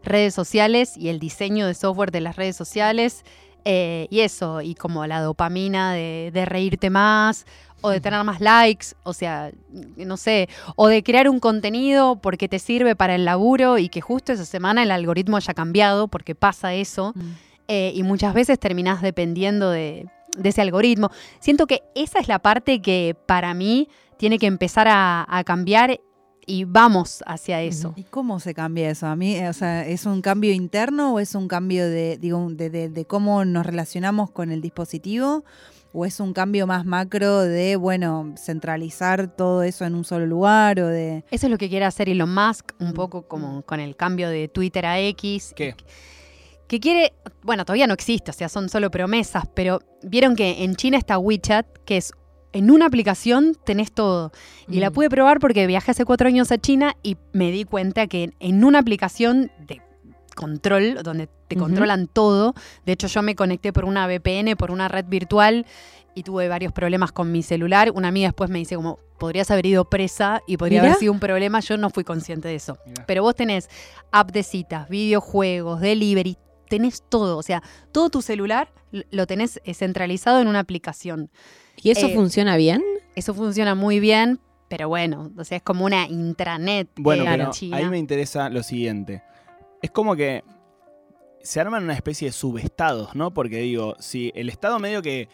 redes 0.05 0.35
sociales 0.35 0.97
y 0.97 1.09
el 1.09 1.18
diseño 1.18 1.66
de 1.66 1.75
software 1.75 2.11
de 2.11 2.21
las 2.21 2.37
redes 2.37 2.57
sociales 2.57 3.25
eh, 3.64 4.07
y 4.11 4.21
eso, 4.21 4.62
y 4.62 4.75
como 4.75 5.07
la 5.07 5.21
dopamina 5.21 5.92
de, 5.92 6.31
de 6.33 6.44
reírte 6.44 6.88
más 6.90 7.44
o 7.81 7.90
de 7.90 8.01
tener 8.01 8.23
más 8.25 8.40
likes, 8.40 8.88
o 9.03 9.12
sea, 9.12 9.51
no 9.97 10.16
sé, 10.16 10.49
o 10.75 10.88
de 10.88 11.03
crear 11.03 11.29
un 11.29 11.38
contenido 11.38 12.16
porque 12.16 12.49
te 12.49 12.59
sirve 12.59 12.97
para 12.97 13.14
el 13.14 13.25
laburo 13.25 13.79
y 13.79 13.88
que 13.88 14.01
justo 14.01 14.33
esa 14.33 14.44
semana 14.44 14.83
el 14.83 14.90
algoritmo 14.90 15.37
haya 15.37 15.55
cambiado 15.55 16.09
porque 16.09 16.35
pasa 16.35 16.75
eso 16.75 17.12
Mm. 17.14 17.21
eh, 17.68 17.92
y 17.94 18.03
muchas 18.03 18.35
veces 18.35 18.59
terminás 18.59 19.03
dependiendo 19.03 19.71
de, 19.71 20.07
de 20.37 20.49
ese 20.49 20.62
algoritmo. 20.62 21.11
Siento 21.40 21.66
que 21.66 21.83
esa 21.94 22.18
es 22.21 22.29
la 22.29 22.38
parte 22.38 22.81
que 22.81 23.14
para 23.27 23.53
mí 23.55 23.88
tiene 24.18 24.38
que 24.38 24.46
empezar 24.46 24.88
a, 24.88 25.24
a 25.28 25.44
cambiar 25.44 26.00
y 26.46 26.64
vamos 26.64 27.22
hacia 27.26 27.61
eso. 27.62 27.92
¿Y 27.96 28.04
cómo 28.04 28.40
se 28.40 28.54
cambia 28.54 28.88
eso? 28.90 29.07
A 29.07 29.16
mí, 29.16 29.38
o 29.46 29.52
sea, 29.52 29.87
¿es 29.87 30.07
un 30.07 30.22
cambio 30.22 30.52
interno 30.52 31.12
o 31.14 31.20
es 31.20 31.35
un 31.35 31.46
cambio 31.46 31.87
de, 31.88 32.16
digo, 32.18 32.48
de, 32.50 32.70
de- 32.70 32.88
de 32.88 33.04
cómo 33.04 33.44
nos 33.44 33.66
relacionamos 33.66 34.31
con 34.31 34.50
el 34.50 34.61
dispositivo? 34.62 35.44
¿O 35.92 36.04
es 36.04 36.20
un 36.20 36.33
cambio 36.35 36.66
más 36.66 36.85
macro 36.85 37.40
de, 37.40 37.76
bueno, 37.76 38.35
centralizar 38.37 39.35
todo 39.35 39.62
eso 39.62 39.85
en 39.87 39.94
un 39.94 40.04
solo 40.04 40.26
lugar 40.26 40.81
o 40.81 40.87
de... 40.87 41.24
Eso 41.31 41.46
es 41.46 41.50
lo 41.50 41.57
que 41.59 41.68
quiere 41.70 41.87
hacer 41.87 42.09
Elon 42.11 42.33
Musk, 42.35 42.72
un 42.78 42.90
Mm. 42.90 42.94
poco 42.94 43.22
como 43.28 43.62
con 43.62 43.81
el 43.81 43.96
cambio 43.96 44.28
de 44.28 44.48
Twitter 44.48 44.85
a 44.85 45.00
X. 45.00 45.52
¿Qué? 45.57 45.74
Que 46.66 46.81
quiere, 46.81 47.14
bueno, 47.42 47.64
todavía 47.64 47.87
no 47.87 47.94
existe, 47.94 48.31
o 48.31 48.35
sea, 48.35 48.50
son 48.50 48.68
solo 48.68 48.90
promesas, 48.90 49.44
pero 49.54 49.81
vieron 50.02 50.37
que 50.37 50.62
en 50.64 50.76
China 50.76 50.98
está 50.98 51.18
WeChat, 51.18 51.66
que 51.87 51.96
es 51.96 52.12
en 52.52 52.70
una 52.70 52.87
aplicación 52.87 53.56
tenés 53.64 53.92
todo. 53.92 54.32
Y 54.68 54.80
la 54.80 54.90
Mm. 54.90 54.92
pude 54.94 55.11
probar 55.11 55.38
porque 55.40 55.66
viajé 55.66 55.90
hace 55.90 56.04
cuatro 56.04 56.28
años 56.28 56.50
a 56.52 56.58
China 56.58 56.96
y 57.02 57.16
me 57.32 57.50
di 57.50 57.64
cuenta 57.64 58.06
que 58.06 58.30
en 58.40 58.64
una 58.64 58.78
aplicación 58.78 59.50
de 59.66 59.80
control, 60.34 61.02
donde 61.02 61.28
te 61.48 61.56
controlan 61.56 62.06
todo, 62.06 62.54
de 62.87 62.92
hecho 62.92 63.06
yo 63.08 63.22
me 63.22 63.34
conecté 63.34 63.72
por 63.72 63.84
una 63.84 64.06
VPN, 64.06 64.54
por 64.56 64.70
una 64.70 64.87
red 64.88 65.04
virtual 65.06 65.66
y 66.14 66.22
tuve 66.22 66.48
varios 66.48 66.72
problemas 66.72 67.11
con 67.12 67.32
mi 67.32 67.42
celular. 67.42 67.90
Una 67.94 68.08
amiga 68.08 68.28
después 68.28 68.48
me 68.50 68.58
dice 68.61 68.76
como, 68.76 68.98
podrías 69.18 69.50
haber 69.50 69.66
ido 69.66 69.84
presa 69.90 70.40
y 70.46 70.56
podría 70.56 70.80
Mirá. 70.80 70.92
haber 70.92 71.00
sido 71.00 71.12
un 71.12 71.18
problema, 71.20 71.58
yo 71.61 71.76
no 71.76 71.90
fui 71.90 72.04
consciente 72.04 72.48
de 72.48 72.54
eso. 72.54 72.78
Mirá. 72.87 73.04
Pero 73.06 73.22
vos 73.22 73.34
tenés 73.34 73.68
app 74.12 74.30
de 74.30 74.42
citas, 74.44 74.88
videojuegos, 74.88 75.80
delivery, 75.80 76.37
tenés 76.68 77.02
todo, 77.08 77.37
o 77.38 77.42
sea, 77.42 77.62
todo 77.92 78.08
tu 78.11 78.22
celular 78.22 78.72
lo 79.11 79.26
tenés 79.26 79.61
centralizado 79.74 80.40
en 80.40 80.48
una 80.48 80.61
aplicación. 80.61 81.30
¿Y 81.83 81.91
eso 81.91 82.07
Eh, 82.09 82.14
funciona 82.14 82.57
bien? 82.57 82.83
Eso 83.14 83.35
funciona 83.35 83.75
muy 83.75 84.01
bien, 84.01 84.38
pero 84.69 84.88
bueno, 84.88 85.31
o 85.37 85.45
sea, 85.45 85.57
es 85.59 85.62
como 85.62 85.85
una 85.85 86.07
intranet 86.09 86.88
Bueno, 86.97 87.25
eh, 87.25 87.27
pero 87.31 87.51
China. 87.51 87.77
ahí 87.77 87.87
me 87.88 87.99
interesa 87.99 88.49
lo 88.51 88.62
siguiente. 88.62 89.23
Es 89.83 89.91
como 89.91 90.14
que 90.17 90.43
se 91.43 91.61
arman 91.61 91.85
una 91.85 91.95
especie 91.95 92.29
de 92.29 92.33
subestados, 92.33 93.14
¿no? 93.14 93.33
Porque 93.33 93.59
digo, 93.59 93.95
si 93.99 94.33
el 94.35 94.49
Estado 94.49 94.79
medio 94.79 95.03
que 95.03 95.29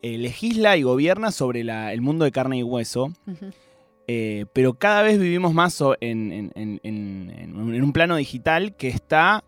eh, 0.00 0.16
legisla 0.16 0.76
y 0.76 0.82
gobierna 0.82 1.32
sobre 1.32 1.64
la- 1.64 1.92
el 1.92 2.00
mundo 2.00 2.24
de 2.24 2.30
carne 2.30 2.58
y 2.58 2.62
hueso, 2.62 3.12
eh, 4.06 4.46
pero 4.52 4.74
cada 4.74 5.02
vez 5.02 5.18
vivimos 5.18 5.52
más 5.52 5.74
so- 5.74 5.96
en, 6.00 6.32
en- 6.32 6.52
en- 6.54 6.80
en- 6.84 7.30
en 7.36 7.56
un- 7.56 7.74
en 7.74 7.82
un 7.82 7.92
plano 7.92 8.16
digital 8.16 8.74
que 8.76 8.88
está 8.88 9.42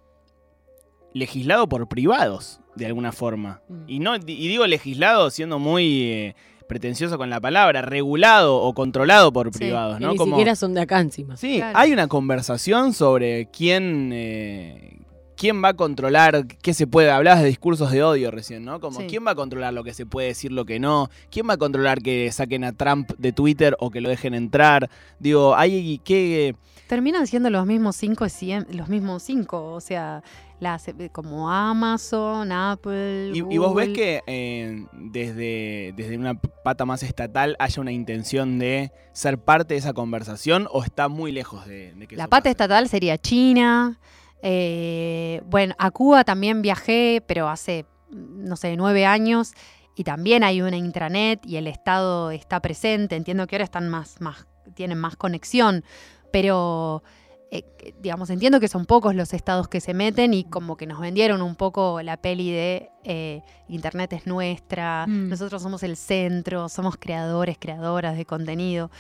legislado 1.13 1.69
por 1.69 1.89
privados, 1.89 2.61
de 2.77 2.87
alguna 2.87 3.13
forma. 3.13 3.61
Mm. 3.69 3.75
Y, 3.89 3.99
no, 4.01 4.17
y 4.17 4.21
digo 4.49 4.67
legislado 4.67 5.31
siendo 5.31 5.59
muy 5.59 6.03
eh, 6.05 6.35
pretencioso 6.69 7.19
con 7.19 7.31
la 7.31 7.41
palabra, 7.41 7.83
regulado 7.83 8.57
o 8.57 8.73
controlado 8.75 9.33
por 9.33 9.53
Sí, 9.53 9.59
privados, 9.59 10.01
¿no? 10.01 10.13
ni 10.13 10.17
Como- 10.17 10.37
siquiera 10.37 10.55
son 10.57 10.75
de 10.75 10.81
acá 10.83 11.01
encima. 11.01 11.37
Sí, 11.37 11.57
Claro. 11.57 11.79
hay 11.79 11.93
una 11.93 12.07
conversación 12.07 12.93
sobre 12.93 13.47
quién, 13.51 14.11
eh, 14.13 14.99
quién 15.37 15.65
va 15.65 15.71
a 15.71 15.75
controlar 15.75 16.47
qué 16.47 16.73
se 16.75 16.87
puede. 16.87 17.11
Hablabas 17.11 17.41
de 17.43 17.49
discursos 17.49 17.91
de 17.91 18.03
odio 18.05 18.31
recién, 18.31 18.65
¿no? 18.65 18.79
Como 18.79 19.01
Sí. 19.01 19.07
quién 19.09 19.27
va 19.27 19.33
a 19.33 19.35
controlar 19.35 19.73
lo 19.75 19.83
que 19.83 19.95
se 19.95 20.07
puede 20.07 20.29
decir, 20.29 20.53
lo 20.53 20.65
que 20.65 20.79
no. 20.79 21.09
¿Quién 21.31 21.49
va 21.49 21.55
a 21.55 21.59
controlar 21.59 22.03
que 22.03 22.31
saquen 22.31 22.63
a 22.63 22.73
Trump 22.73 23.11
de 23.19 23.33
Twitter 23.33 23.75
o 23.81 23.91
que 23.91 24.01
lo 24.01 24.09
dejen 24.09 24.35
entrar? 24.35 24.89
Digo, 25.19 25.57
hay 25.57 25.99
que... 26.05 26.55
Terminan 26.91 27.29
siendo 27.29 27.51
los 27.51 27.67
mismos 27.67 27.95
cinco, 27.95 28.27
los 28.71 28.89
mismos 28.89 29.23
cinco, 29.23 29.75
o 29.75 29.81
sea, 29.81 30.25
las, 30.59 30.89
eh, 30.89 31.09
como 31.13 31.49
Amazon, 31.49 32.51
Apple. 32.51 33.31
Y, 33.33 33.39
y 33.39 33.59
vos 33.59 33.77
ves 33.77 33.91
que 33.91 34.23
eh, 34.27 34.87
desde, 34.93 35.95
desde 35.97 36.19
una 36.19 36.35
pata 36.35 36.85
más 36.85 37.05
estatal 37.05 37.55
haya 37.61 37.81
una 37.81 37.93
intención 37.93 38.59
de 38.59 38.91
ser 39.13 39.39
parte 39.39 39.75
de 39.75 39.79
esa 39.79 39.93
conversación 39.93 40.67
o 40.73 40.83
está 40.83 41.07
muy 41.07 41.31
lejos 41.31 41.65
de, 41.65 41.93
de 41.95 42.09
que 42.09 42.17
La 42.17 42.25
pata 42.27 42.43
pase? 42.43 42.51
estatal 42.51 42.89
sería 42.89 43.17
China. 43.19 44.01
eh, 44.43 45.43
bueno, 45.47 45.77
a 45.79 45.93
Cuba 45.93 46.25
también 46.25 46.61
viajé, 46.61 47.23
pero 47.25 47.49
hace, 47.49 47.87
no 48.11 48.57
sé, 48.57 48.75
nueve 48.77 49.07
años. 49.07 49.53
Y 49.95 50.03
también 50.03 50.43
hay 50.43 50.61
una 50.61 50.77
intranet 50.77 51.47
y 51.47 51.57
el 51.57 51.69
Estado 51.69 52.33
está 52.33 52.59
presente. 52.59 53.15
Entiendo 53.15 53.47
que 53.47 53.55
ahora 53.55 53.65
están 53.65 53.89
más, 53.89 54.21
más, 54.21 54.47
tienen 54.75 54.99
más 54.99 55.15
conexión. 55.15 55.85
Pero, 56.31 57.03
eh, 57.51 57.65
digamos, 58.01 58.31
entiendo 58.31 58.61
que 58.61 58.69
son 58.69 58.87
pocos 58.87 59.15
los 59.15 59.33
estados 59.35 59.69
que 59.69 59.81
se 59.81 59.95
meten 59.95 60.35
y 60.35 60.45
como 60.45 60.77
que 60.77 60.87
nos 60.87 61.01
vendieron 61.01 61.43
un 61.43 61.57
poco 61.57 62.01
la 62.03 62.17
peli 62.17 62.51
de 62.53 62.91
eh, 63.05 63.43
Internet 63.69 64.13
es 64.13 64.27
nuestra, 64.27 65.07
Mm. 65.09 65.29
nosotros 65.29 65.61
somos 65.63 65.83
el 65.83 65.97
centro, 65.97 66.69
somos 66.69 66.97
creadores, 66.97 67.57
creadoras 67.59 68.17
de 68.17 68.25
contenido. 68.25 68.91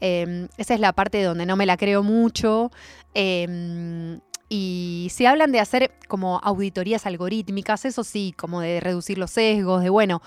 Eh, 0.00 0.48
esa 0.56 0.74
es 0.74 0.80
la 0.80 0.92
parte 0.94 1.22
donde 1.22 1.44
no 1.44 1.56
me 1.56 1.66
la 1.66 1.76
creo 1.76 2.02
mucho. 2.02 2.70
Eh, 3.14 4.18
y 4.52 5.08
se 5.12 5.28
hablan 5.28 5.52
de 5.52 5.60
hacer 5.60 5.92
como 6.08 6.40
auditorías 6.42 7.06
algorítmicas, 7.06 7.84
eso 7.84 8.02
sí, 8.02 8.34
como 8.36 8.60
de 8.60 8.80
reducir 8.80 9.16
los 9.16 9.30
sesgos, 9.30 9.80
de 9.82 9.90
bueno, 9.90 10.22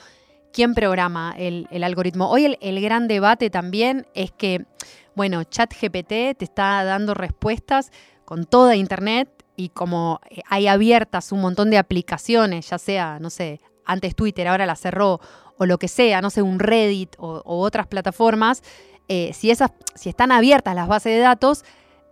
¿quién 0.53 0.73
programa 0.75 1.33
el, 1.37 1.67
el 1.71 1.83
algoritmo? 1.83 2.29
Hoy 2.29 2.45
el, 2.45 2.57
el 2.61 2.81
gran 2.81 3.09
debate 3.09 3.49
también 3.49 4.07
es 4.13 4.31
que, 4.31 4.65
bueno, 5.15 5.43
ChatGPT 5.43 6.37
te 6.37 6.43
está 6.43 6.83
dando 6.83 7.13
respuestas 7.13 7.91
con 8.25 8.45
toda 8.45 8.75
Internet 8.75 9.29
y 9.55 9.69
como 9.69 10.19
eh, 10.29 10.41
hay 10.49 10.67
abiertas 10.67 11.31
un 11.31 11.41
montón 11.41 11.69
de 11.69 11.77
aplicaciones, 11.77 12.69
ya 12.69 12.77
sea, 12.77 13.19
no 13.19 13.29
sé, 13.29 13.61
antes 13.85 14.15
Twitter, 14.15 14.47
ahora 14.47 14.65
la 14.65 14.75
cerró, 14.75 15.19
o 15.57 15.65
lo 15.65 15.77
que 15.77 15.87
sea, 15.87 16.21
no 16.21 16.29
sé, 16.29 16.41
un 16.41 16.59
Reddit 16.59 17.15
o, 17.19 17.41
otras 17.45 17.87
plataformas, 17.87 18.63
eh, 19.07 19.31
si, 19.33 19.51
esas, 19.51 19.71
si 19.95 20.09
están 20.09 20.31
abiertas 20.31 20.75
las 20.75 20.87
bases 20.87 21.13
de 21.13 21.19
datos, 21.19 21.63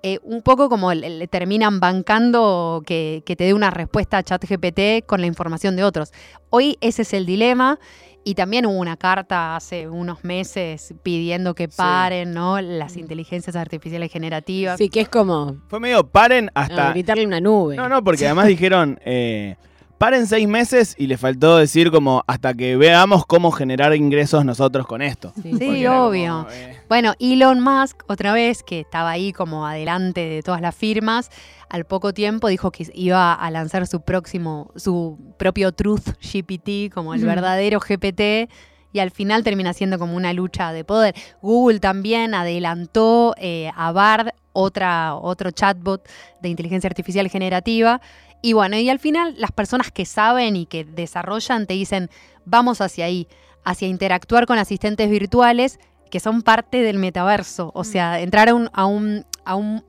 eh, 0.04 0.20
un 0.24 0.42
poco 0.42 0.70
como 0.70 0.94
le, 0.94 1.10
le 1.10 1.28
terminan 1.28 1.80
bancando 1.80 2.84
que, 2.86 3.24
que 3.26 3.36
te 3.36 3.46
dé 3.46 3.54
una 3.54 3.70
respuesta 3.72 4.18
a 4.18 4.24
ChatGPT 4.24 5.06
con 5.06 5.22
la 5.22 5.28
información 5.28 5.76
de 5.76 5.84
otros. 5.84 6.12
Hoy 6.50 6.78
ese 6.82 7.04
es 7.04 7.14
el 7.14 7.26
dilema. 7.26 7.80
Y 8.24 8.36
también 8.36 8.68
hubo 8.68 8.78
una 8.78 8.98
carta 8.98 9.56
hace 9.56 9.90
unos 9.90 10.24
meses 10.24 10.94
pidiendo 11.02 11.56
que 11.56 11.64
Sí. 11.64 11.74
paren 11.76 12.34
¿no? 12.36 12.62
las 12.62 12.96
inteligencias 12.96 13.56
artificiales 13.56 14.12
generativas. 14.12 14.78
Sí, 14.78 14.90
que 14.90 15.02
es 15.02 15.10
como 15.10 15.56
Fue 15.70 15.80
medio 15.80 16.06
paren 16.08 16.52
ah, 16.54 16.62
hasta... 16.62 16.92
gritarle 16.92 17.24
a 17.24 17.28
una 17.28 17.42
nube. 17.42 17.76
No, 17.78 17.90
no, 17.90 18.04
porque 18.04 18.28
además 18.28 18.46
dijeron, 18.56 19.00
eh, 19.04 19.56
paren 20.02 20.26
seis 20.26 20.48
meses 20.48 20.96
y 20.98 21.06
le 21.06 21.16
faltó 21.16 21.58
decir 21.58 21.92
como 21.92 22.24
hasta 22.26 22.56
que 22.56 22.76
veamos 22.76 23.24
cómo 23.28 23.52
generar 23.52 23.96
ingresos 23.96 24.44
nosotros 24.44 24.88
con 24.88 25.04
esto. 25.04 25.32
Sí. 25.44 25.86
Obvio. 25.86 26.38
como, 26.40 26.50
eh, 26.50 26.82
Bueno, 26.90 27.14
Elon 27.20 27.60
Musk, 27.60 28.02
otra 28.08 28.34
vez, 28.34 28.64
que 28.64 28.80
estaba 28.80 29.12
ahí 29.12 29.32
como 29.32 29.68
adelante 29.68 30.22
de 30.22 30.42
todas 30.42 30.60
las 30.60 30.74
firmas, 30.74 31.30
al 31.70 31.86
poco 31.86 32.16
tiempo 32.16 32.48
dijo 32.48 32.72
que 32.72 32.88
iba 32.96 33.32
a 33.32 33.52
lanzar 33.52 33.86
su 33.86 34.02
próximo, 34.02 34.72
su 34.76 35.20
propio 35.38 35.72
Truth 35.72 36.18
GPT, 36.20 36.92
como 36.92 37.14
el 37.14 37.24
verdadero 37.24 37.80
GPT, 37.80 38.50
y 38.94 39.00
al 39.00 39.12
final 39.12 39.44
termina 39.44 39.72
siendo 39.74 40.00
como 40.00 40.16
una 40.16 40.34
lucha 40.34 40.74
de 40.74 40.84
poder. 40.84 41.14
Google 41.44 41.80
también 41.80 42.34
adelantó 42.34 43.36
eh, 43.38 43.70
a 43.76 43.92
Bard, 43.92 44.30
otra, 44.54 45.16
otro 45.16 45.52
chatbot 45.52 46.10
de 46.42 46.50
inteligencia 46.50 46.88
artificial 46.88 47.30
generativa. 47.30 48.02
Y 48.42 48.54
bueno, 48.54 48.78
y 48.78 48.90
al 48.90 49.00
final 49.00 49.36
las 49.38 49.52
personas 49.52 49.92
que 49.92 50.06
saben 50.06 50.56
y 50.56 50.66
que 50.66 50.84
desarrollan 50.84 51.68
te 51.68 51.74
dicen, 51.76 52.10
vamos 52.46 52.82
hacia 52.82 53.06
ahí, 53.06 53.28
hacia 53.64 53.88
interactuar 53.88 54.46
con 54.48 54.58
asistentes 54.58 55.10
virtuales 55.10 55.80
que 56.10 56.20
son 56.20 56.42
parte 56.42 56.82
del 56.82 56.98
metaverso. 56.98 57.72
O 57.74 57.84
sea, 57.84 58.20
entrar 58.20 58.50
a 58.50 58.54
un, 58.56 58.70
a 58.74 58.86
un, 58.86 59.26
a 59.46 59.56
un 59.56 59.84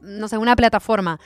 no 0.00 0.28
sé, 0.28 0.38
una 0.38 0.56
plataforma 0.56 1.20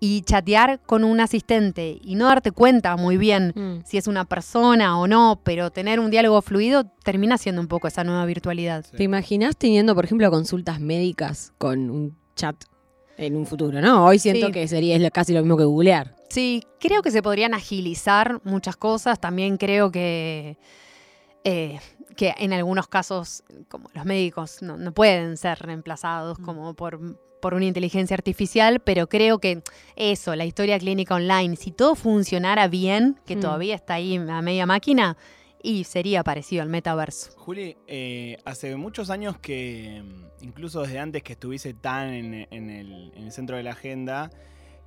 y 0.00 0.22
chatear 0.22 0.80
con 0.84 1.04
un 1.04 1.20
asistente 1.20 1.98
y 2.02 2.16
no 2.16 2.26
darte 2.26 2.50
cuenta 2.50 2.96
muy 2.96 3.16
bien 3.16 3.52
Mm. 3.54 3.84
si 3.84 3.98
es 3.98 4.06
una 4.08 4.24
persona 4.24 4.98
o 4.98 5.06
no, 5.06 5.40
pero 5.44 5.70
tener 5.70 6.00
un 6.00 6.10
diálogo 6.10 6.42
fluido 6.42 6.84
termina 7.04 7.38
siendo 7.38 7.60
un 7.60 7.68
poco 7.68 7.86
esa 7.88 8.02
nueva 8.02 8.24
virtualidad. 8.26 8.84
Sí. 8.90 8.96
¿Te 8.96 9.04
imaginas 9.04 9.56
teniendo, 9.56 9.94
por 9.94 10.04
ejemplo, 10.04 10.28
consultas 10.30 10.80
médicas 10.80 11.52
con 11.58 11.88
un 11.90 12.16
chat 12.34 12.56
en 13.24 13.36
un 13.36 13.46
futuro, 13.46 13.80
no? 13.80 14.04
Hoy 14.06 14.18
siento 14.18 14.46
Sí. 14.46 14.52
que 14.52 14.68
sería 14.68 14.96
es 14.96 15.10
casi 15.10 15.32
lo 15.32 15.40
mismo 15.40 15.56
que 15.56 15.64
googlear. 15.64 16.14
Sí, 16.28 16.62
creo 16.80 17.02
que 17.02 17.10
se 17.10 17.22
podrían 17.22 17.54
agilizar 17.54 18.40
muchas 18.44 18.76
cosas. 18.76 19.20
También 19.20 19.56
creo 19.58 19.90
que, 19.92 20.56
eh, 21.44 21.78
que 22.16 22.34
en 22.38 22.52
algunos 22.52 22.86
casos, 22.88 23.42
como 23.68 23.88
los 23.94 24.04
médicos, 24.04 24.62
no, 24.62 24.76
no 24.76 24.92
pueden 24.92 25.36
ser 25.36 25.58
reemplazados 25.58 26.38
Mm. 26.38 26.44
como 26.44 26.74
por, 26.74 27.18
por 27.40 27.54
una 27.54 27.64
inteligencia 27.64 28.14
artificial, 28.14 28.80
pero 28.80 29.08
creo 29.08 29.38
que 29.40 29.62
eso, 29.96 30.36
la 30.36 30.44
historia 30.44 30.78
clínica 30.78 31.14
online, 31.14 31.56
si 31.56 31.70
todo 31.72 31.94
funcionara 31.96 32.68
bien, 32.68 33.18
que 33.26 33.36
Mm. 33.36 33.40
todavía 33.40 33.74
está 33.74 33.94
ahí 33.94 34.16
a 34.16 34.42
media 34.42 34.64
máquina, 34.66 35.16
y 35.62 35.84
sería 35.84 36.22
parecido 36.24 36.62
al 36.62 36.68
metaverso. 36.68 37.32
Juli, 37.36 37.76
eh, 37.86 38.38
hace 38.44 38.76
muchos 38.76 39.10
años 39.10 39.38
que, 39.38 40.02
mm, 40.04 40.44
incluso 40.44 40.82
desde 40.82 40.98
antes 40.98 41.22
que 41.22 41.34
estuviese 41.34 41.74
tan 41.74 42.12
en, 42.12 42.34
el, 42.34 43.12
en 43.14 43.24
el 43.24 43.32
centro 43.32 43.56
de 43.56 43.62
la 43.62 43.70
agenda, 43.70 44.30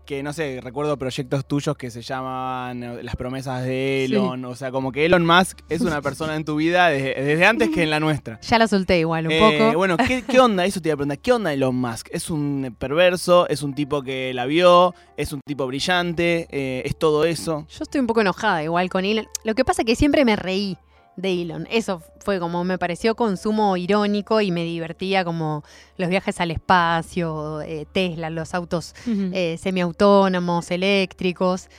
que 0.06 0.24
no 0.24 0.32
sé, 0.34 0.60
recuerdo 0.62 0.98
proyectos 0.98 1.46
tuyos 1.48 1.76
que 1.76 1.90
se 1.92 2.02
llamaban 2.02 2.84
eh, 2.84 3.04
Las 3.04 3.16
promesas 3.16 3.64
de 3.64 4.06
Sí. 4.08 4.14
Elon, 4.14 4.46
o 4.46 4.56
sea, 4.56 4.72
como 4.72 4.92
que 4.92 5.06
Elon 5.06 5.26
Musk 5.26 5.60
es 5.70 5.82
una 5.82 6.02
persona 6.02 6.36
en 6.36 6.46
tu 6.46 6.56
vida 6.56 6.90
desde, 6.90 7.14
desde 7.22 7.46
antes 7.46 7.70
que 7.70 7.84
en 7.84 7.90
la 7.90 8.00
nuestra. 8.00 8.40
Ya 8.48 8.60
la 8.60 8.68
solté 8.68 9.00
igual 9.00 9.26
un 9.28 9.32
Eh, 9.34 9.40
poco. 9.68 9.78
Bueno, 9.78 9.98
¿qué, 9.98 10.24
qué 10.24 10.40
onda? 10.40 10.66
Eso 10.66 10.80
te 10.82 10.90
iba 10.90 10.94
a 10.94 10.98
preguntar. 10.98 11.20
¿Qué 11.20 11.32
onda 11.34 11.52
Elon 11.54 11.76
Musk? 11.76 12.08
¿Es 12.12 12.30
un 12.30 12.76
perverso? 12.78 13.48
¿Es 13.50 13.64
un 13.64 13.74
tipo 13.74 14.02
que 14.04 14.34
la 14.34 14.46
vio? 14.46 14.94
¿Es 15.18 15.34
un 15.34 15.42
tipo 15.46 15.66
brillante? 15.68 16.48
Eh, 16.52 16.84
¿Es 16.86 16.98
todo 16.98 17.26
eso? 17.26 17.66
Yo 17.70 17.84
estoy 17.84 18.02
un 18.02 18.08
poco 18.08 18.22
enojada 18.22 18.64
igual 18.64 18.90
con 18.90 19.06
Elon. 19.06 19.28
Lo 19.44 19.56
que 19.56 19.66
pasa 19.66 19.82
es 19.82 19.86
que 19.86 19.96
siempre 19.96 20.24
me 20.26 20.36
reí 20.36 20.78
de 21.16 21.42
Elon. 21.42 21.68
Eso 21.70 22.02
fue 22.20 22.40
como 22.40 22.64
me 22.64 22.78
pareció 22.78 23.16
consumo 23.16 23.78
irónico 23.78 24.42
y 24.42 24.52
me 24.52 24.64
divertía 24.64 25.24
como 25.24 25.64
los 25.98 26.10
viajes 26.10 26.40
al 26.42 26.52
espacio, 26.52 27.62
eh, 27.62 27.86
Tesla, 27.92 28.30
los 28.30 28.54
autos 28.54 28.96
eh, 29.08 29.58
semiautónomos, 29.60 30.72
eléctricos. 30.72 31.70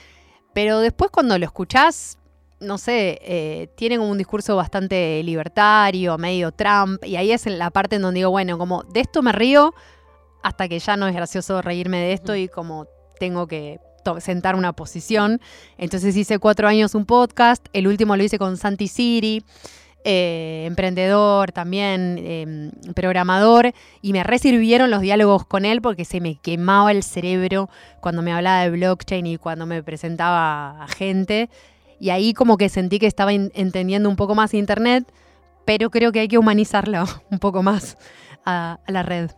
Pero 0.54 0.80
después 0.80 1.10
cuando 1.10 1.38
lo 1.38 1.44
escuchás, 1.44 2.18
no 2.60 2.78
sé, 2.78 3.18
eh, 3.22 3.68
tiene 3.76 3.98
como 3.98 4.10
un 4.10 4.18
discurso 4.18 4.56
bastante 4.56 5.22
libertario, 5.22 6.16
medio 6.16 6.52
Trump, 6.52 7.04
y 7.04 7.16
ahí 7.16 7.32
es 7.32 7.46
la 7.46 7.70
parte 7.70 7.96
en 7.96 8.02
donde 8.02 8.18
digo, 8.18 8.30
bueno, 8.30 8.56
como 8.56 8.82
de 8.84 9.00
esto 9.00 9.22
me 9.22 9.32
río 9.32 9.74
hasta 10.42 10.68
que 10.68 10.78
ya 10.78 10.96
no 10.96 11.08
es 11.08 11.14
gracioso 11.14 11.60
reírme 11.60 11.98
de 11.98 12.12
esto 12.12 12.36
y 12.36 12.48
como 12.48 12.86
tengo 13.18 13.46
que 13.46 13.80
sentar 14.20 14.54
una 14.54 14.72
posición. 14.72 15.40
Entonces 15.78 16.16
hice 16.16 16.38
cuatro 16.38 16.68
años 16.68 16.94
un 16.94 17.06
podcast, 17.06 17.66
el 17.72 17.86
último 17.86 18.16
lo 18.16 18.22
hice 18.22 18.38
con 18.38 18.56
Santi 18.56 18.88
Siri, 18.88 19.44
eh, 20.04 20.64
emprendedor 20.66 21.50
también, 21.50 22.16
eh, 22.20 22.70
programador, 22.94 23.72
y 24.02 24.12
me 24.12 24.22
resirvieron 24.22 24.88
los 24.88 25.00
diálogos 25.00 25.44
con 25.44 25.64
él 25.64 25.82
porque 25.82 26.04
se 26.04 26.20
me 26.20 26.36
quemaba 26.36 26.92
el 26.92 27.02
cerebro 27.02 27.68
cuando 28.00 28.22
me 28.22 28.32
hablaba 28.32 28.62
de 28.62 28.70
blockchain 28.70 29.26
y 29.26 29.36
cuando 29.36 29.66
me 29.66 29.82
presentaba 29.82 30.82
a 30.82 30.88
gente. 30.88 31.50
Y 31.98 32.10
ahí 32.10 32.34
como 32.34 32.56
que 32.56 32.68
sentí 32.68 33.00
que 33.00 33.06
estaba 33.06 33.32
entendiendo 33.32 34.08
un 34.08 34.16
poco 34.16 34.36
más 34.36 34.54
Internet, 34.54 35.10
pero 35.64 35.90
creo 35.90 36.12
que 36.12 36.20
hay 36.20 36.28
que 36.28 36.38
humanizarlo 36.38 37.04
un 37.30 37.40
poco 37.40 37.64
más 37.64 37.98
a 38.44 38.78
la 38.86 39.02
red. 39.02 39.30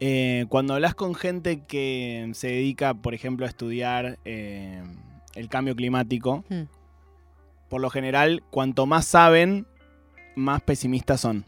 Eh, 0.00 0.46
cuando 0.48 0.74
hablas 0.74 0.94
con 0.94 1.14
gente 1.14 1.60
que 1.66 2.30
se 2.34 2.48
dedica, 2.48 2.94
por 2.94 3.12
ejemplo, 3.14 3.44
a 3.44 3.48
estudiar 3.48 4.18
eh, 4.24 4.82
el 5.34 5.48
cambio 5.48 5.76
climático, 5.76 6.44
Mm. 6.48 6.62
por 7.68 7.80
lo 7.80 7.90
general, 7.90 8.42
cuanto 8.50 8.86
más 8.86 9.04
saben, 9.04 9.66
más 10.34 10.62
pesimistas 10.62 11.20
son. 11.20 11.44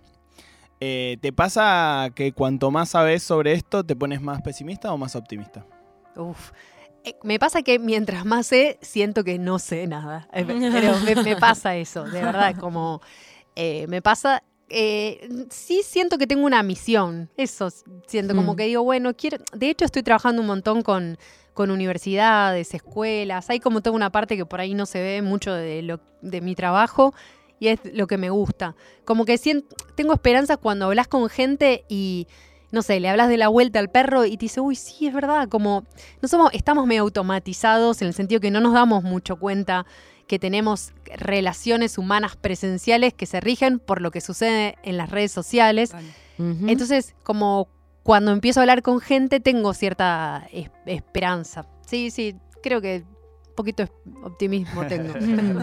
Eh, 0.80 1.16
¿Te 1.20 1.32
pasa 1.32 2.10
que 2.14 2.32
cuanto 2.32 2.70
más 2.70 2.90
sabes 2.90 3.22
sobre 3.22 3.52
esto, 3.52 3.84
te 3.84 3.96
pones 3.96 4.20
más 4.20 4.42
pesimista 4.42 4.92
o 4.92 4.98
más 4.98 5.16
optimista? 5.16 5.64
Uf. 6.16 6.50
Me 7.24 7.38
pasa 7.40 7.62
que 7.62 7.78
mientras 7.80 8.24
más 8.24 8.46
sé, 8.46 8.78
siento 8.80 9.24
que 9.24 9.38
no 9.38 9.58
sé 9.58 9.86
nada. 9.86 10.28
Pero 10.32 10.98
me, 11.00 11.14
me 11.22 11.36
pasa 11.36 11.74
eso, 11.76 12.04
de 12.04 12.22
verdad, 12.22 12.54
como 12.56 13.00
eh, 13.56 13.86
me 13.88 14.02
pasa. 14.02 14.42
Eh, 14.68 15.28
sí 15.50 15.82
siento 15.84 16.18
que 16.18 16.26
tengo 16.26 16.46
una 16.46 16.62
misión. 16.62 17.28
Eso 17.36 17.68
siento 18.06 18.34
como 18.34 18.54
Mm. 18.54 18.56
que 18.56 18.64
digo, 18.64 18.82
bueno, 18.82 19.14
quiero. 19.14 19.38
De 19.54 19.70
hecho, 19.70 19.84
estoy 19.84 20.02
trabajando 20.02 20.40
un 20.40 20.46
montón 20.48 20.82
con, 20.82 21.18
con 21.54 21.70
universidades, 21.70 22.74
escuelas. 22.74 23.50
Hay 23.50 23.60
como 23.60 23.80
toda 23.82 23.94
una 23.96 24.10
parte 24.10 24.36
que 24.36 24.46
por 24.46 24.60
ahí 24.60 24.74
no 24.74 24.86
se 24.86 25.00
ve 25.02 25.22
mucho 25.22 25.52
de, 25.52 25.82
lo, 25.82 26.00
de 26.22 26.40
mi 26.40 26.54
trabajo 26.54 27.14
y 27.60 27.68
es 27.68 27.80
lo 27.92 28.06
que 28.06 28.16
me 28.18 28.30
gusta. 28.30 28.74
Como 29.04 29.24
que 29.24 29.34
sien- 29.38 29.64
tengo 29.94 30.14
esperanza 30.14 30.56
cuando 30.56 30.86
hablas 30.86 31.06
con 31.08 31.28
gente 31.28 31.84
y, 31.88 32.26
no 32.70 32.82
sé, 32.82 32.98
le 33.00 33.08
hablas 33.08 33.28
de 33.28 33.36
la 33.36 33.48
vuelta 33.48 33.78
al 33.78 33.90
perro 33.90 34.24
y 34.24 34.36
te 34.36 34.46
dice, 34.46 34.60
uy, 34.60 34.74
sí, 34.74 35.06
es 35.06 35.12
verdad, 35.14 35.48
como 35.48 35.84
no 36.22 36.28
somos, 36.28 36.50
estamos 36.54 36.86
medio 36.86 37.02
automatizados 37.02 38.00
en 38.02 38.08
el 38.08 38.14
sentido 38.14 38.40
que 38.40 38.50
no 38.50 38.60
nos 38.60 38.72
damos 38.72 39.04
mucho 39.04 39.36
cuenta 39.36 39.84
que 40.26 40.38
tenemos 40.38 40.92
relaciones 41.16 41.98
humanas 41.98 42.36
presenciales 42.36 43.14
que 43.14 43.26
se 43.26 43.40
rigen 43.40 43.78
por 43.78 44.00
lo 44.00 44.10
que 44.10 44.20
sucede 44.20 44.76
en 44.82 44.96
las 44.96 45.10
redes 45.10 45.32
sociales. 45.32 45.92
Entonces, 46.38 47.14
como 47.22 47.68
cuando 48.02 48.32
empiezo 48.32 48.60
a 48.60 48.62
hablar 48.64 48.82
con 48.82 49.00
gente, 49.00 49.38
tengo 49.40 49.74
cierta 49.74 50.48
es- 50.52 50.70
esperanza. 50.86 51.66
Sí, 51.86 52.10
sí, 52.10 52.34
creo 52.62 52.80
que 52.80 53.04
poquito 53.52 53.84
optimismo 54.22 54.84
tengo. 54.86 55.12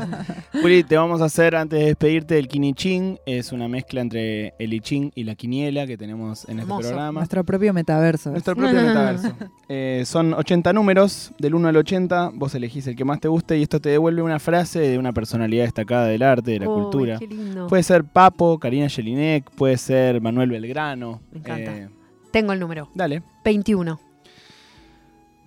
Juli, 0.62 0.84
te 0.84 0.97
vamos 0.97 1.21
a 1.21 1.25
hacer 1.25 1.56
antes 1.56 1.80
de 1.80 1.86
despedirte 1.88 2.38
el 2.38 2.47
Kinichín. 2.47 3.19
Es 3.25 3.52
una 3.52 3.67
mezcla 3.67 4.02
entre 4.02 4.54
el 4.60 4.73
I 4.73 4.80
Ching 4.80 5.12
y 5.15 5.23
la 5.23 5.36
quiniela 5.36 5.86
que 5.88 5.97
tenemos 5.97 6.45
en 6.45 6.60
este 6.60 6.71
Hermoso. 6.71 6.88
programa. 6.89 7.19
Nuestro 7.19 7.43
propio 7.43 7.73
metaverso. 7.73 8.32
Nuestro 8.32 8.56
propio 8.56 8.82
metaverso. 8.82 9.34
Eh, 9.71 10.02
son 10.08 10.34
80 10.34 10.73
números, 10.73 11.32
del 11.38 11.54
1 11.54 11.67
al 11.67 11.78
80. 11.78 12.32
Vos 12.34 12.56
elegís 12.56 12.88
el 12.88 12.95
que 12.95 13.06
más 13.06 13.19
te 13.19 13.28
guste 13.28 13.56
y 13.56 13.62
esto 13.62 13.80
te 13.80 13.89
devuelve 13.89 14.23
una 14.23 14.39
frase 14.39 14.80
de 14.80 14.97
una 14.97 15.13
personalidad 15.13 15.65
destacada 15.65 16.08
del 16.08 16.23
arte, 16.23 16.49
de 16.52 16.60
la 16.62 16.65
cultura. 16.65 17.19
qué 17.19 17.28
lindo. 17.28 17.67
Puede 17.67 17.84
ser 17.84 18.04
Papo, 18.04 18.58
Karina 18.58 18.89
Jelinek, 18.89 19.47
puede 19.52 19.78
ser 19.78 20.21
Manuel 20.21 20.49
Belgrano. 20.49 21.21
Me 21.32 21.38
encanta. 21.38 21.78
Eh, 21.78 21.89
Tengo 22.32 22.52
el 22.54 22.60
número, 22.60 22.89
dale. 22.95 23.21
21. 23.45 23.99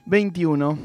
21. 0.07 0.79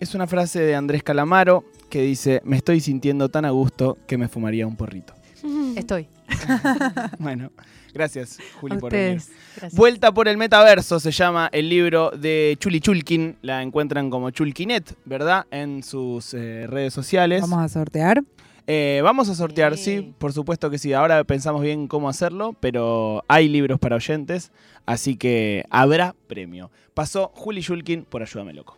Es 0.00 0.14
una 0.14 0.26
frase 0.26 0.60
de 0.60 0.74
Andrés 0.74 1.02
Calamaro 1.02 1.64
que 1.90 2.02
dice: 2.02 2.40
Me 2.44 2.56
estoy 2.56 2.80
sintiendo 2.80 3.28
tan 3.28 3.44
a 3.44 3.50
gusto 3.50 3.98
que 4.06 4.16
me 4.18 4.28
fumaría 4.28 4.66
un 4.66 4.76
porrito. 4.76 5.14
Estoy. 5.76 6.08
Bueno, 7.18 7.50
gracias, 7.94 8.38
Juli, 8.60 8.76
A 8.76 8.78
por 8.78 8.92
venir. 8.92 9.22
Gracias. 9.56 9.74
Vuelta 9.74 10.12
por 10.12 10.28
el 10.28 10.36
metaverso 10.36 11.00
se 11.00 11.10
llama 11.10 11.48
el 11.52 11.68
libro 11.68 12.10
de 12.10 12.56
Chuli 12.60 12.80
Chulkin. 12.80 13.36
La 13.42 13.62
encuentran 13.62 14.10
como 14.10 14.30
Chulkinet, 14.30 14.94
¿verdad? 15.04 15.46
En 15.50 15.82
sus 15.82 16.32
eh, 16.34 16.66
redes 16.68 16.92
sociales. 16.94 17.40
Vamos 17.40 17.58
a 17.60 17.68
sortear. 17.68 18.22
Eh, 18.66 19.00
vamos 19.02 19.28
a 19.30 19.34
sortear, 19.34 19.76
Sí. 19.78 19.98
sí, 19.98 20.14
por 20.18 20.32
supuesto 20.32 20.68
que 20.70 20.78
sí. 20.78 20.92
Ahora 20.92 21.24
pensamos 21.24 21.62
bien 21.62 21.88
cómo 21.88 22.08
hacerlo, 22.08 22.54
pero 22.60 23.24
hay 23.26 23.48
libros 23.48 23.80
para 23.80 23.96
oyentes, 23.96 24.52
así 24.84 25.16
que 25.16 25.64
habrá 25.70 26.14
premio. 26.28 26.70
Pasó 26.94 27.32
Juli 27.34 27.62
Chulkin 27.62 28.04
por 28.04 28.22
Ayúdame 28.22 28.52
Loco. 28.52 28.77